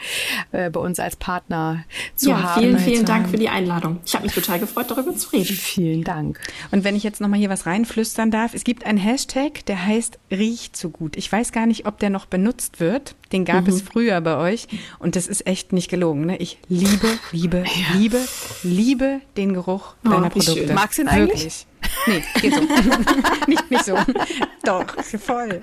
äh, 0.52 0.70
bei 0.70 0.80
uns 0.80 1.00
als 1.00 1.16
Partner 1.16 1.84
zu 2.16 2.30
ja, 2.30 2.44
haben. 2.44 2.62
Vielen, 2.62 2.80
vielen 2.80 3.06
Dank 3.10 3.28
für 3.28 3.38
die 3.38 3.50
Einladung. 3.50 4.00
Ich 4.06 4.14
habe 4.14 4.26
mich 4.26 4.36
total 4.36 4.60
gefreut, 4.60 4.86
darüber 4.92 5.16
zu 5.16 5.30
reden. 5.30 5.46
Vielen 5.46 6.04
Dank. 6.04 6.40
Und 6.70 6.84
wenn 6.84 6.96
ich 6.96 7.02
jetzt 7.02 7.20
nochmal 7.20 7.40
hier 7.40 7.50
was 7.50 7.66
reinflüstern 7.66 8.30
darf, 8.30 8.54
es 8.54 8.64
gibt 8.64 8.86
einen 8.86 9.00
Hashtag, 9.00 9.66
der 9.66 9.84
heißt 9.84 10.20
riecht 10.30 10.78
so 10.78 10.92
gut. 10.92 11.18
Ich 11.18 11.32
weiß 11.32 11.52
gar 11.52 11.66
nicht, 11.66 11.88
ob 11.88 11.98
der 11.98 12.12
noch 12.12 12.28
benutzt 12.28 12.80
wird. 12.80 13.16
Den 13.32 13.46
gab 13.46 13.64
mhm. 13.64 13.74
es 13.74 13.82
früher 13.82 14.22
bei 14.22 14.38
euch 14.38 14.68
und 15.00 15.16
das 15.16 15.26
ist 15.26 15.48
echt 15.48 15.74
nicht 15.74 15.90
gelogen. 15.90 16.28
Ne? 16.28 16.38
Ich 16.38 16.60
liebe, 16.68 17.08
liebe, 17.32 17.58
ja. 17.66 17.98
liebe, 17.98 18.20
liebe 18.62 19.22
den 19.38 19.56
Geruch 19.56 19.96
oh, 20.06 20.10
deiner 20.10 20.30
Produkte. 20.30 20.68
Schön. 20.68 20.76
Magst 20.76 21.00
du 21.00 21.02
ihn 21.02 21.08
eigentlich? 21.08 21.66
Nee, 22.06 22.24
geht 22.42 22.54
so. 22.54 22.62
nicht, 23.48 23.72
nicht 23.72 23.86
so. 23.86 23.96
Doch, 24.64 24.86
voll. 25.04 25.10
Doch, 25.10 25.20
voll. 25.20 25.62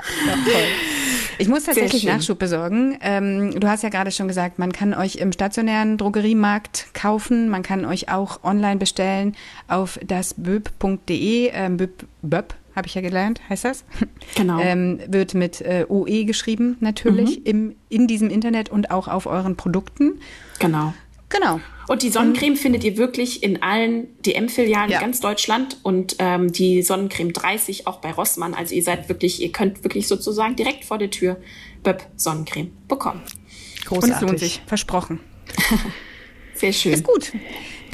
Ich 1.38 1.49
muss 1.49 1.64
tatsächlich 1.64 2.05
Nachschub 2.05 2.38
besorgen. 2.38 2.99
Ähm, 3.01 3.59
du 3.59 3.68
hast 3.68 3.83
ja 3.83 3.88
gerade 3.88 4.11
schon 4.11 4.29
gesagt, 4.29 4.59
man 4.59 4.72
kann 4.72 4.94
euch 4.94 5.16
im 5.16 5.33
stationären 5.33 5.99
Drogeriemarkt 5.99 6.94
kaufen. 6.94 7.49
Man 7.49 7.62
kann 7.62 7.85
euch 7.85 8.11
auch 8.11 8.42
online 8.44 8.77
bestellen 8.77 9.37
auf 9.68 9.99
dasböb.de. 10.07 11.51
Ähm, 11.53 11.77
Böb, 11.77 12.07
Böb 12.22 12.55
habe 12.75 12.88
ich 12.88 12.94
ja 12.94 13.01
gelernt, 13.01 13.40
heißt 13.49 13.64
das? 13.64 13.85
Genau. 14.35 14.61
Ähm, 14.61 14.99
wird 15.07 15.35
mit 15.35 15.61
äh, 15.62 15.87
OE 15.88 16.25
geschrieben, 16.25 16.77
natürlich, 16.81 17.38
mhm. 17.38 17.44
im, 17.44 17.77
in 17.88 18.07
diesem 18.07 18.29
Internet 18.29 18.68
und 18.68 18.90
auch 18.90 19.09
auf 19.09 19.27
euren 19.27 19.57
Produkten. 19.57 20.20
Genau. 20.59 20.92
Genau. 21.29 21.61
Und 21.89 22.03
die 22.03 22.11
Sonnencreme 22.11 22.53
und, 22.53 22.59
findet 22.59 22.85
ihr 22.85 22.97
wirklich 22.97 23.43
in 23.43 23.62
allen 23.62 24.09
DM-Filialen 24.23 24.91
ja. 24.91 25.01
ganz 25.01 25.21
Deutschland 25.21 25.79
und 25.83 26.17
ähm, 26.19 26.53
die 26.53 26.83
Sonnencreme 26.83 27.33
30 27.33 27.87
auch 27.87 28.01
bei 28.01 28.12
Rossmann. 28.12 28.55
Also 28.55 28.75
ihr 28.75 28.83
seid 28.83 29.09
wirklich, 29.09 29.41
ihr 29.41 29.53
könnt 29.53 29.85
wirklich 29.85 30.09
sozusagen 30.09 30.57
direkt 30.57 30.85
vor 30.85 30.99
der 30.99 31.11
Tür 31.11 31.37
Böb 31.83 32.05
Sonnencreme 32.17 32.73
bekommen. 32.89 33.23
Großartig. 33.85 34.11
Und 34.11 34.17
es 34.17 34.21
lohnt 34.21 34.39
sich, 34.41 34.62
versprochen. 34.67 35.21
Sehr 36.55 36.73
schön. 36.73 36.95
Ist 36.95 37.05
gut. 37.05 37.33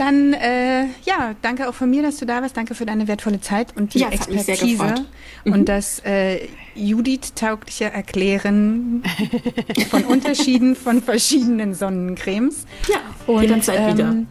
Dann, 0.02 0.32
äh, 0.32 0.86
ja, 1.04 1.36
danke 1.42 1.68
auch 1.68 1.74
von 1.74 1.88
mir, 1.88 2.02
dass 2.02 2.16
du 2.16 2.26
da 2.26 2.42
warst. 2.42 2.56
Danke 2.56 2.74
für 2.74 2.84
deine 2.84 3.06
wertvolle 3.06 3.40
Zeit 3.40 3.76
und 3.76 3.94
die 3.94 4.00
Ja, 4.00 4.08
gefreut. 4.08 5.04
Mhm. 5.44 5.52
und 5.52 5.68
das 5.68 6.00
äh, 6.00 6.48
Judith-taugliche 6.74 7.84
Erklären 7.84 9.04
von 9.90 10.02
Unterschieden 10.02 10.74
von 10.74 11.00
verschiedenen 11.02 11.74
Sonnencremes. 11.74 12.66
Ja, 12.88 12.96
Und, 13.32 13.42
jederzeit 13.42 13.94
wieder. 13.94 14.08
ähm, 14.08 14.26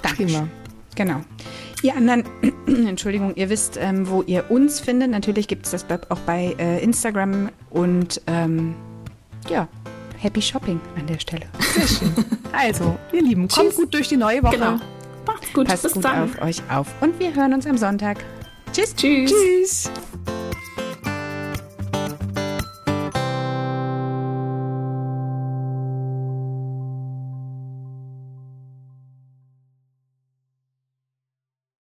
Danke. 0.00 0.24
Prima. 0.24 0.48
Genau. 0.96 1.20
Ihr 1.82 1.94
anderen, 1.94 2.24
Entschuldigung, 2.88 3.34
ihr 3.36 3.50
wisst, 3.50 3.78
ähm, 3.78 4.08
wo 4.08 4.22
ihr 4.22 4.50
uns 4.50 4.80
findet. 4.80 5.10
Natürlich 5.10 5.46
gibt 5.46 5.66
es 5.66 5.72
das 5.72 5.84
auch 6.08 6.20
bei 6.20 6.56
äh, 6.58 6.82
Instagram 6.82 7.50
und 7.68 8.22
ähm, 8.26 8.74
ja, 9.50 9.68
Happy 10.24 10.40
Shopping 10.40 10.80
an 10.98 11.06
der 11.06 11.18
Stelle. 11.18 11.46
Also, 12.52 12.98
ihr 13.12 13.22
Lieben, 13.22 13.46
kommt 13.46 13.68
Tschüss. 13.68 13.76
gut 13.76 13.92
durch 13.92 14.08
die 14.08 14.16
neue 14.16 14.42
Woche. 14.42 14.56
Genau. 14.56 14.78
Macht's 15.26 15.52
gut. 15.52 15.66
Passt 15.66 15.82
Bis 15.82 15.92
gut 15.92 16.04
dann. 16.04 16.24
auf 16.24 16.40
euch 16.42 16.62
auf 16.70 16.86
und 17.02 17.18
wir 17.20 17.34
hören 17.34 17.52
uns 17.52 17.66
am 17.66 17.76
Sonntag. 17.76 18.24
Tschüss. 18.72 18.94
Tschüss. 18.96 19.30
Tschüss. 19.30 19.90